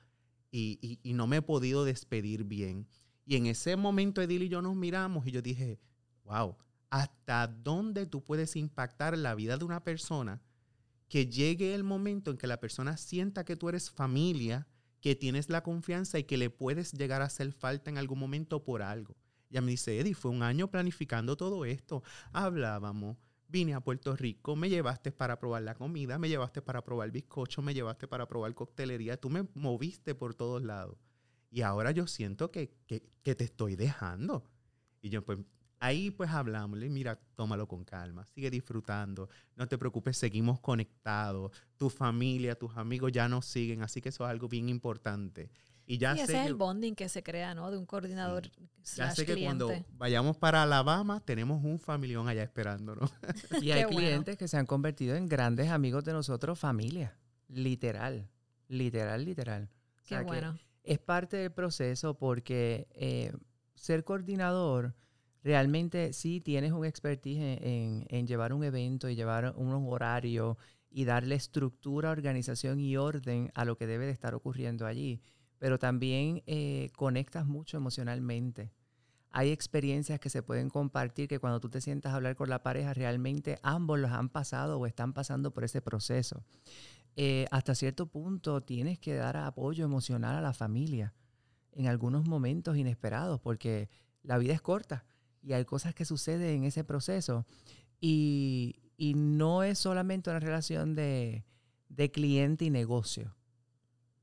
y, 0.53 1.01
no 1.14 1.27
me 1.27 1.38
he 1.38 1.42
podido 1.42 1.87
despedir 1.87 2.44
bien. 2.44 2.87
Y 3.25 3.37
en 3.37 3.47
ese 3.47 3.77
momento 3.77 4.20
Edil 4.20 4.42
y 4.42 4.51
yo 4.51 4.61
nos 4.61 4.77
miramos 4.77 5.27
y 5.27 5.31
yo 5.31 5.40
dije, 5.40 5.81
wow, 6.23 6.59
¿hasta 6.90 7.47
dónde 7.47 8.05
tú 8.05 8.23
puedes 8.23 8.55
impactar 8.55 9.16
la 9.16 9.35
vida 9.35 9.57
de 9.57 9.64
una 9.64 9.83
persona 9.83 10.42
que 11.09 11.27
llegue 11.27 11.75
el 11.75 11.85
momento 11.85 12.31
en 12.31 12.37
que 12.37 12.47
la 12.47 12.61
persona 12.61 12.97
sienta 12.97 13.45
que 13.45 13.57
tú 13.57 13.69
eres 13.69 13.90
familia, 13.90 14.67
que 15.01 15.14
tienes 15.14 15.51
la 15.51 15.62
confianza 15.62 16.19
y 16.19 16.25
que 16.25 16.38
le 16.38 16.51
puedes 16.51 16.93
llegar 16.93 17.23
a 17.23 17.27
hacer 17.27 17.53
falta 17.53 17.90
en 17.90 17.99
algún 17.99 18.19
momento 18.19 18.64
por 18.64 18.83
algo? 18.83 19.17
Ya 19.51 19.61
me 19.61 19.71
dice, 19.71 19.99
Eddie, 19.99 20.14
fue 20.14 20.31
un 20.31 20.43
año 20.43 20.71
planificando 20.71 21.37
todo 21.37 21.64
esto. 21.64 22.03
Hablábamos, 22.33 23.17
vine 23.49 23.75
a 23.75 23.81
Puerto 23.81 24.17
Rico, 24.17 24.57
me 24.57 24.69
llevaste 24.69 25.12
para 25.12 25.38
probar 25.38 25.62
la 25.62 25.75
comida, 25.75 26.19
me 26.19 26.29
llevaste 26.29 26.61
para 26.61 26.83
probar 26.83 27.12
bizcocho, 27.12 27.62
me 27.62 27.73
llevaste 27.73 28.09
para 28.09 28.27
probar 28.27 28.55
coctelería, 28.55 29.17
tú 29.17 29.31
me 29.31 29.47
moviste 29.55 30.14
por 30.14 30.35
todos 30.35 30.62
lados. 30.62 30.99
Y 31.51 31.62
ahora 31.62 31.93
yo 31.93 32.09
siento 32.09 32.51
que, 32.51 32.75
te 32.87 33.45
estoy 33.45 33.77
dejando. 33.77 34.51
Y 35.01 35.11
yo 35.11 35.25
pues 35.25 35.38
ahí 35.85 36.11
pues 36.11 36.31
hablamos, 36.31 36.79
mira, 36.79 37.18
tómalo 37.35 37.68
con 37.68 37.85
calma, 37.85 38.25
sigue 38.27 38.51
disfrutando, 38.51 39.29
no 39.55 39.68
te 39.68 39.77
preocupes, 39.77 40.16
seguimos 40.16 40.59
conectados, 40.61 41.53
tu 41.77 41.90
familia, 41.90 42.55
tus 42.55 42.75
amigos 42.77 43.12
ya 43.12 43.29
nos 43.29 43.44
siguen, 43.44 43.83
así 43.83 44.01
que 44.01 44.09
eso 44.09 44.25
es 44.25 44.31
algo 44.31 44.49
bien 44.49 44.68
importante. 44.68 45.51
Y 45.87 45.99
ya 45.99 46.14
ese 46.14 46.40
es 46.40 46.47
el 46.47 46.55
bonding 46.55 46.94
que 46.94 47.11
se 47.11 47.23
crea, 47.23 47.55
¿no? 47.55 47.70
De 47.70 47.77
un 47.77 47.85
coordinador. 47.85 48.51
Ya 48.97 49.11
sé 49.11 49.27
que 49.27 49.44
cuando 49.44 49.70
vayamos 49.99 50.38
para 50.38 50.62
Alabama 50.62 51.20
tenemos 51.20 51.62
un 51.62 51.79
familión 51.79 52.27
allá 52.27 52.42
esperándonos. 52.42 53.12
y 53.62 53.70
hay 53.70 53.85
clientes 53.85 54.38
que 54.38 54.49
se 54.49 54.57
han 54.57 54.64
convertido 54.64 55.14
en 55.14 55.29
grandes 55.29 55.68
amigos 55.68 56.03
de 56.05 56.14
nosotros, 56.14 56.59
familia, 56.59 57.18
literal. 57.49 58.31
Literal, 58.68 59.23
literal. 59.23 59.68
O 59.99 60.03
Qué 60.07 60.16
que 60.16 60.23
bueno. 60.23 60.59
es 60.83 60.99
parte 60.99 61.37
del 61.37 61.53
proceso 61.53 62.14
porque 62.14 62.88
eh, 62.92 63.33
ser 63.75 64.05
coordinador 64.05 64.94
realmente 65.44 66.12
sí 66.12 66.40
tienes 66.40 66.72
un 66.72 66.85
expertise 66.85 67.38
en, 67.38 67.68
en- 67.68 68.07
en 68.09 68.26
llevar 68.26 68.52
un 68.52 68.64
evento 68.64 69.09
y 69.09 69.14
llevar 69.14 69.54
un 69.57 69.70
horario 69.88 70.57
y 70.90 71.04
darle 71.04 71.35
estructura, 71.35 72.11
organización 72.11 72.80
y 72.80 72.96
orden 72.96 73.50
a 73.54 73.64
lo 73.64 73.76
que 73.76 73.87
debe 73.87 74.07
de 74.07 74.12
estar 74.12 74.35
ocurriendo 74.35 74.87
allí. 74.87 75.20
Pero 75.59 75.78
también 75.78 76.42
eh, 76.46 76.90
conectas 76.96 77.46
mucho 77.46 77.76
emocionalmente. 77.76 78.72
Hay 79.30 79.50
experiencias 79.50 80.20
que 80.20 80.30
se 80.30 80.42
pueden 80.42 80.70
compartir 80.70 81.28
que 81.28 81.40
cuando 81.40 81.61
tú 81.61 81.68
te 81.68 81.80
sientas 81.80 82.12
a 82.12 82.16
hablar 82.16 82.37
con 82.37 82.48
la 82.48 82.62
pareja, 82.62 82.94
realmente 82.94 83.59
ambos 83.62 83.98
los 83.98 84.12
han 84.12 84.28
pasado 84.28 84.78
o 84.78 84.87
están 84.87 85.12
pasando 85.12 85.50
por 85.52 85.64
ese 85.64 85.83
proceso. 85.83 86.44
Eh, 87.16 87.46
hasta 87.50 87.74
cierto 87.74 88.07
punto 88.07 88.62
tienes 88.62 88.98
que 88.98 89.14
dar 89.14 89.37
apoyo 89.37 89.85
emocional 89.85 90.37
a 90.37 90.40
la 90.40 90.52
familia 90.52 91.12
en 91.72 91.88
algunos 91.88 92.26
momentos 92.26 92.76
inesperados, 92.76 93.40
porque 93.40 93.88
la 94.22 94.38
vida 94.38 94.52
es 94.54 94.62
corta 94.62 95.04
y 95.44 95.52
hay 95.52 95.64
cosas 95.64 95.94
que 95.94 96.04
suceden 96.04 96.50
en 96.59 96.64
ese 96.64 96.85
proceso. 96.85 97.46
Y, 98.00 98.80
y 98.96 99.14
no 99.14 99.62
es 99.62 99.78
solamente 99.78 100.30
una 100.30 100.40
relación 100.40 100.94
de, 100.94 101.44
de 101.88 102.11
cliente 102.11 102.64
y 102.64 102.70
negocio 102.70 103.35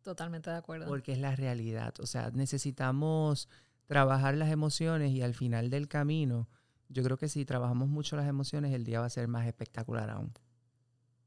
Totalmente 0.04 0.50
de 0.50 0.58
acuerdo. 0.58 0.88
porque 0.88 1.14
es 1.14 1.20
la 1.20 1.36
realidad. 1.36 1.94
O 2.00 2.06
sea, 2.06 2.32
necesitamos 2.32 3.48
trabajar 3.86 4.36
las 4.36 4.50
emociones 4.50 5.12
y 5.12 5.22
al 5.22 5.34
final 5.36 5.70
del 5.70 5.88
camino, 5.88 6.48
yo 6.90 7.04
creo 7.04 7.18
que 7.18 7.30
si 7.30 7.46
trabajamos 7.46 7.88
mucho 7.88 8.16
las 8.16 8.28
emociones, 8.28 8.74
el 8.74 8.84
día 8.84 9.00
va 9.00 9.06
a 9.06 9.10
ser 9.10 9.28
más 9.28 9.48
espectacular 9.48 10.10
aún. 10.10 10.34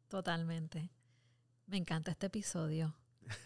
Totalmente. 0.08 0.90
Me 1.66 1.76
encanta 1.76 2.10
este 2.10 2.26
episodio. 2.26 2.94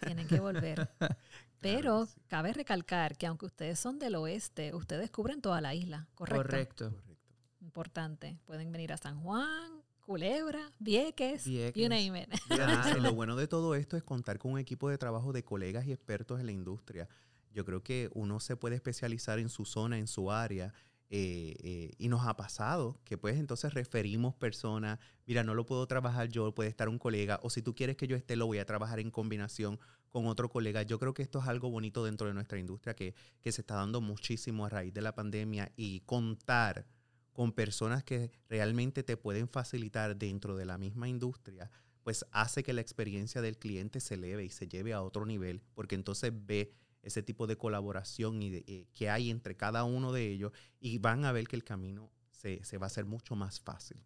Tienen 0.05 0.27
que 0.27 0.41
volver. 0.41 0.91
Pero 1.61 2.07
sí. 2.07 2.21
cabe 2.29 2.53
recalcar 2.53 3.17
que 3.17 3.27
aunque 3.27 3.47
ustedes 3.47 3.79
son 3.79 3.99
del 3.99 4.15
oeste, 4.15 4.75
ustedes 4.75 5.11
cubren 5.11 5.41
toda 5.41 5.61
la 5.61 5.75
isla, 5.75 6.09
¿correcto? 6.15 6.43
Correcto. 6.43 6.85
Correcto. 6.91 7.15
Importante. 7.61 8.39
Pueden 8.47 8.71
venir 8.71 8.93
a 8.93 8.97
San 8.97 9.21
Juan, 9.21 9.83
Culebra, 10.01 10.73
Vieques, 10.79 11.45
you 11.45 11.53
Vieques. 11.53 11.89
name 11.91 12.23
it. 12.23 12.41
Claro. 12.49 13.01
lo 13.01 13.13
bueno 13.13 13.37
de 13.37 13.47
todo 13.47 13.75
esto 13.75 13.97
es 13.97 14.03
contar 14.03 14.39
con 14.39 14.53
un 14.53 14.59
equipo 14.59 14.89
de 14.89 14.97
trabajo 14.97 15.33
de 15.33 15.45
colegas 15.45 15.87
y 15.87 15.93
expertos 15.93 16.41
en 16.41 16.47
la 16.47 16.53
industria. 16.53 17.09
Yo 17.53 17.65
creo 17.65 17.83
que 17.83 18.09
uno 18.15 18.41
se 18.41 18.57
puede 18.57 18.77
especializar 18.77 19.39
en 19.39 19.49
su 19.49 19.65
zona, 19.65 19.99
en 19.99 20.07
su 20.07 20.31
área, 20.31 20.73
eh, 21.11 21.57
eh, 21.61 21.91
y 21.97 22.09
nos 22.09 22.27
ha 22.27 22.37
pasado 22.37 23.01
que 23.05 23.17
pues 23.17 23.39
entonces 23.39 23.73
referimos 23.73 24.35
personas, 24.35 24.99
mira, 25.27 25.43
no 25.43 25.55
lo 25.55 25.65
puedo 25.65 25.87
trabajar 25.87 26.29
yo, 26.29 26.55
puede 26.55 26.69
estar 26.69 26.89
un 26.89 26.99
colega, 26.99 27.41
o 27.43 27.51
si 27.51 27.63
tú 27.63 27.75
quieres 27.75 27.97
que 27.97 28.07
yo 28.07 28.17
esté, 28.17 28.37
lo 28.37 28.47
voy 28.47 28.59
a 28.59 28.67
trabajar 28.67 29.01
en 29.01 29.11
combinación 29.11 29.79
con 30.11 30.27
otro 30.27 30.51
colega. 30.51 30.83
Yo 30.83 30.99
creo 30.99 31.15
que 31.15 31.23
esto 31.23 31.39
es 31.41 31.47
algo 31.47 31.71
bonito 31.71 32.05
dentro 32.05 32.27
de 32.27 32.35
nuestra 32.35 32.59
industria 32.59 32.95
que, 32.95 33.15
que 33.41 33.53
se 33.53 33.63
está 33.63 33.77
dando 33.77 34.01
muchísimo 34.01 34.67
a 34.67 34.69
raíz 34.69 34.93
de 34.93 35.01
la 35.01 35.15
pandemia 35.15 35.73
y 35.77 36.01
contar 36.01 36.87
con 37.33 37.53
personas 37.53 38.05
que 38.05 38.31
realmente 38.49 39.03
te 39.03 39.17
pueden 39.17 39.49
facilitar 39.49 40.17
dentro 40.17 40.57
de 40.57 40.67
la 40.67 40.77
misma 40.77 41.09
industria, 41.09 41.71
pues 42.03 42.27
hace 42.33 42.63
que 42.63 42.73
la 42.73 42.81
experiencia 42.81 43.41
del 43.41 43.59
cliente 43.59 44.01
se 44.01 44.15
eleve 44.15 44.45
y 44.45 44.51
se 44.51 44.67
lleve 44.67 44.93
a 44.93 45.03
otro 45.03 45.25
nivel, 45.25 45.63
porque 45.75 45.95
entonces 45.95 46.33
ve 46.35 46.73
ese 47.03 47.23
tipo 47.23 47.47
de 47.47 47.57
colaboración 47.57 48.43
y 48.43 48.51
de- 48.51 48.65
eh, 48.67 48.87
que 48.95 49.09
hay 49.11 49.31
entre 49.31 49.57
cada 49.57 49.85
uno 49.85 50.13
de 50.13 50.29
ellos 50.31 50.53
y 50.81 50.99
van 50.99 51.25
a 51.25 51.33
ver 51.33 51.47
que 51.49 51.57
el 51.57 51.65
camino 51.65 52.11
se, 52.31 52.63
se 52.65 52.79
va 52.79 52.87
a 52.87 52.89
hacer 52.89 53.05
mucho 53.05 53.35
más 53.37 53.61
fácil. 53.61 54.03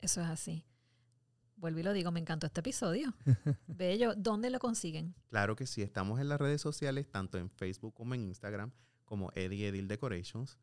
Eso 0.00 0.20
es 0.20 0.28
así. 0.28 0.64
Vuelvo 1.56 1.78
y 1.78 1.82
lo 1.84 1.92
digo, 1.92 2.10
me 2.10 2.18
encantó 2.20 2.46
este 2.46 2.60
episodio. 2.60 3.14
Bello. 3.68 4.14
¿Dónde 4.16 4.50
lo 4.50 4.58
consiguen? 4.58 5.14
Claro 5.28 5.54
que 5.54 5.66
sí, 5.66 5.80
estamos 5.82 6.18
en 6.20 6.28
las 6.28 6.40
redes 6.40 6.60
sociales, 6.60 7.08
tanto 7.08 7.38
en 7.38 7.50
Facebook 7.50 7.94
como 7.94 8.14
en 8.14 8.24
Instagram, 8.24 8.72
como 9.04 9.30
Eddie 9.36 9.68
Edil 9.68 9.86
Decorations. 9.86 10.58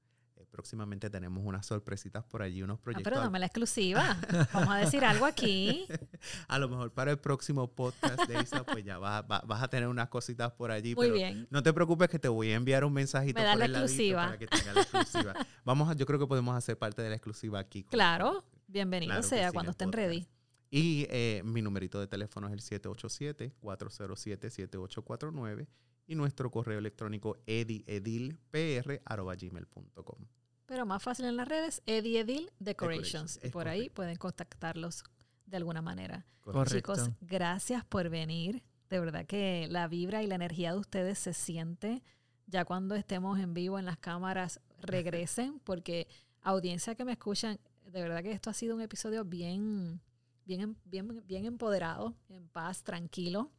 Próximamente 0.51 1.09
tenemos 1.09 1.43
unas 1.45 1.65
sorpresitas 1.65 2.23
por 2.25 2.41
allí, 2.41 2.61
unos 2.63 2.79
Ah, 2.79 2.83
proyectos. 2.83 3.03
pero 3.11 3.21
dame 3.21 3.39
la 3.39 3.45
exclusiva. 3.45 4.17
Vamos 4.53 4.69
a 4.69 4.77
decir 4.77 5.05
algo 5.05 5.25
aquí. 5.25 5.85
a 6.47 6.59
lo 6.59 6.67
mejor 6.67 6.91
para 6.91 7.11
el 7.11 7.17
próximo 7.19 7.67
podcast 7.73 8.23
de 8.27 8.41
Isa, 8.41 8.63
pues 8.65 8.83
ya 8.83 8.97
vas, 8.97 9.23
va- 9.31 9.41
vas 9.45 9.63
a 9.63 9.69
tener 9.69 9.87
unas 9.87 10.09
cositas 10.09 10.51
por 10.51 10.71
allí. 10.71 10.95
Muy 10.95 11.05
pero 11.07 11.15
bien. 11.15 11.47
No 11.49 11.63
te 11.63 11.71
preocupes 11.73 12.09
que 12.09 12.19
te 12.19 12.27
voy 12.27 12.51
a 12.51 12.55
enviar 12.55 12.83
un 12.83 12.91
mensajito 12.93 13.39
Me 13.39 13.47
por 13.47 13.57
la 13.57 13.65
el 13.65 13.71
exclusiva. 13.71 14.25
para 14.25 14.37
que 14.39 14.47
tengas 14.47 14.75
la 14.75 14.81
exclusiva. 14.81 15.33
Vamos 15.65 15.89
a, 15.89 15.93
yo 15.93 16.05
creo 16.05 16.19
que 16.19 16.27
podemos 16.27 16.55
hacer 16.55 16.77
parte 16.77 17.01
de 17.01 17.09
la 17.09 17.15
exclusiva 17.15 17.59
aquí. 17.59 17.83
con- 17.83 17.91
Claro. 17.91 18.43
Bienvenido 18.67 19.11
Claro 19.13 19.27
sea 19.27 19.51
cuando 19.51 19.71
estén 19.71 19.89
podcast. 19.91 20.07
ready. 20.09 20.27
Y 20.71 21.07
eh, 21.09 21.41
mi 21.45 21.61
numerito 21.63 21.99
de 21.99 22.05
teléfono 22.07 22.47
es 22.47 22.53
el 22.53 22.61
787-407-7849 22.81 25.67
y 26.05 26.13
nuestro 26.15 26.51
correo 26.51 26.77
electrónico 26.79 27.37
ediedilpr.gmail.com. 27.47 30.25
Pero 30.69 30.85
más 30.85 31.01
fácil 31.01 31.25
en 31.25 31.35
las 31.35 31.47
redes, 31.47 31.81
Eddie 31.87 32.19
Edil 32.19 32.51
Decorations. 32.59 33.33
Decorations, 33.41 33.51
por 33.51 33.67
ahí 33.67 33.89
pueden 33.89 34.17
contactarlos 34.17 35.03
de 35.47 35.57
alguna 35.57 35.81
manera. 35.81 36.27
Correcto. 36.41 36.75
Chicos, 36.93 37.09
gracias 37.21 37.83
por 37.85 38.07
venir. 38.09 38.61
De 38.87 38.99
verdad 38.99 39.25
que 39.25 39.67
la 39.67 39.87
vibra 39.87 40.21
y 40.21 40.27
la 40.27 40.35
energía 40.35 40.71
de 40.73 40.77
ustedes 40.77 41.17
se 41.17 41.33
siente 41.33 42.03
ya 42.45 42.65
cuando 42.65 42.93
estemos 42.93 43.39
en 43.39 43.55
vivo 43.55 43.79
en 43.79 43.85
las 43.85 43.97
cámaras 43.97 44.61
regresen, 44.79 45.59
porque 45.63 46.07
audiencia 46.43 46.93
que 46.93 47.03
me 47.03 47.13
escuchan, 47.13 47.59
de 47.85 48.01
verdad 48.03 48.21
que 48.21 48.31
esto 48.31 48.51
ha 48.51 48.53
sido 48.53 48.75
un 48.75 48.81
episodio 48.81 49.25
bien, 49.25 49.99
bien, 50.45 50.61
em- 50.61 50.75
bien, 50.85 51.23
bien 51.25 51.45
empoderado, 51.45 52.15
en 52.27 52.47
paz, 52.47 52.83
tranquilo. 52.83 53.51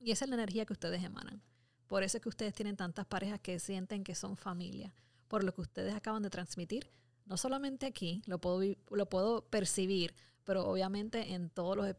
Y 0.00 0.12
esa 0.12 0.24
es 0.24 0.30
la 0.30 0.36
energía 0.36 0.64
que 0.64 0.72
ustedes 0.72 1.04
emanan. 1.04 1.42
Por 1.86 2.02
eso 2.02 2.16
es 2.16 2.22
que 2.22 2.28
ustedes 2.30 2.54
tienen 2.54 2.76
tantas 2.76 3.04
parejas 3.04 3.38
que 3.40 3.58
sienten 3.58 4.02
que 4.02 4.14
son 4.14 4.36
familia. 4.38 4.94
Por 5.28 5.44
lo 5.44 5.54
que 5.54 5.60
ustedes 5.60 5.94
acaban 5.94 6.22
de 6.22 6.30
transmitir, 6.30 6.90
no 7.26 7.36
solamente 7.36 7.86
aquí, 7.86 8.22
lo 8.26 8.40
puedo, 8.40 8.62
lo 8.90 9.08
puedo 9.08 9.42
percibir, 9.42 10.14
pero 10.44 10.66
obviamente 10.66 11.34
en 11.34 11.50
todos 11.50 11.76
los, 11.76 11.94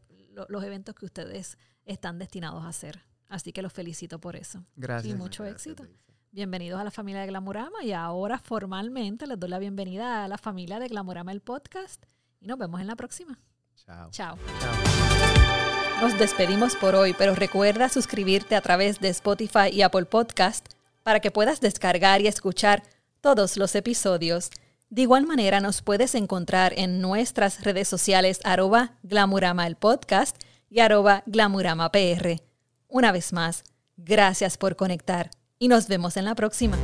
los 0.48 0.64
eventos 0.64 0.94
que 0.94 1.06
ustedes 1.06 1.56
están 1.84 2.18
destinados 2.18 2.64
a 2.64 2.68
hacer. 2.68 3.02
Así 3.28 3.52
que 3.52 3.62
los 3.62 3.72
felicito 3.72 4.20
por 4.20 4.34
eso. 4.34 4.64
Gracias. 4.74 5.14
Y 5.14 5.16
mucho 5.16 5.44
Gracias, 5.44 5.66
éxito. 5.66 5.86
Bienvenidos 6.32 6.80
a 6.80 6.84
la 6.84 6.90
familia 6.90 7.20
de 7.20 7.28
Glamurama 7.28 7.82
y 7.84 7.92
ahora 7.92 8.38
formalmente 8.38 9.26
les 9.26 9.38
doy 9.38 9.50
la 9.50 9.58
bienvenida 9.58 10.24
a 10.24 10.28
la 10.28 10.36
familia 10.36 10.80
de 10.80 10.88
Glamurama 10.88 11.30
el 11.32 11.40
podcast 11.40 12.04
y 12.40 12.46
nos 12.46 12.58
vemos 12.58 12.80
en 12.80 12.88
la 12.88 12.96
próxima. 12.96 13.38
Chao. 13.76 14.10
Chao. 14.10 14.36
Chao. 14.60 16.00
Nos 16.00 16.18
despedimos 16.18 16.76
por 16.76 16.94
hoy, 16.94 17.14
pero 17.16 17.34
recuerda 17.34 17.88
suscribirte 17.88 18.56
a 18.56 18.60
través 18.60 19.00
de 19.00 19.08
Spotify 19.10 19.68
y 19.72 19.82
Apple 19.82 20.06
Podcast 20.06 20.66
para 21.02 21.20
que 21.20 21.30
puedas 21.30 21.60
descargar 21.60 22.20
y 22.20 22.26
escuchar 22.26 22.82
todos 23.20 23.56
los 23.56 23.74
episodios. 23.74 24.50
De 24.88 25.02
igual 25.02 25.26
manera, 25.26 25.60
nos 25.60 25.82
puedes 25.82 26.14
encontrar 26.14 26.72
en 26.76 27.00
nuestras 27.00 27.62
redes 27.62 27.88
sociales 27.88 28.40
arroba 28.44 28.98
Glamurama 29.02 29.66
el 29.66 29.76
podcast 29.76 30.36
y 30.68 30.80
arroba 30.80 31.22
Glamurama 31.26 31.90
PR. 31.92 32.42
Una 32.88 33.12
vez 33.12 33.32
más, 33.32 33.62
gracias 33.96 34.56
por 34.56 34.76
conectar 34.76 35.30
y 35.58 35.68
nos 35.68 35.86
vemos 35.86 36.16
en 36.16 36.24
la 36.24 36.34
próxima. 36.34 36.76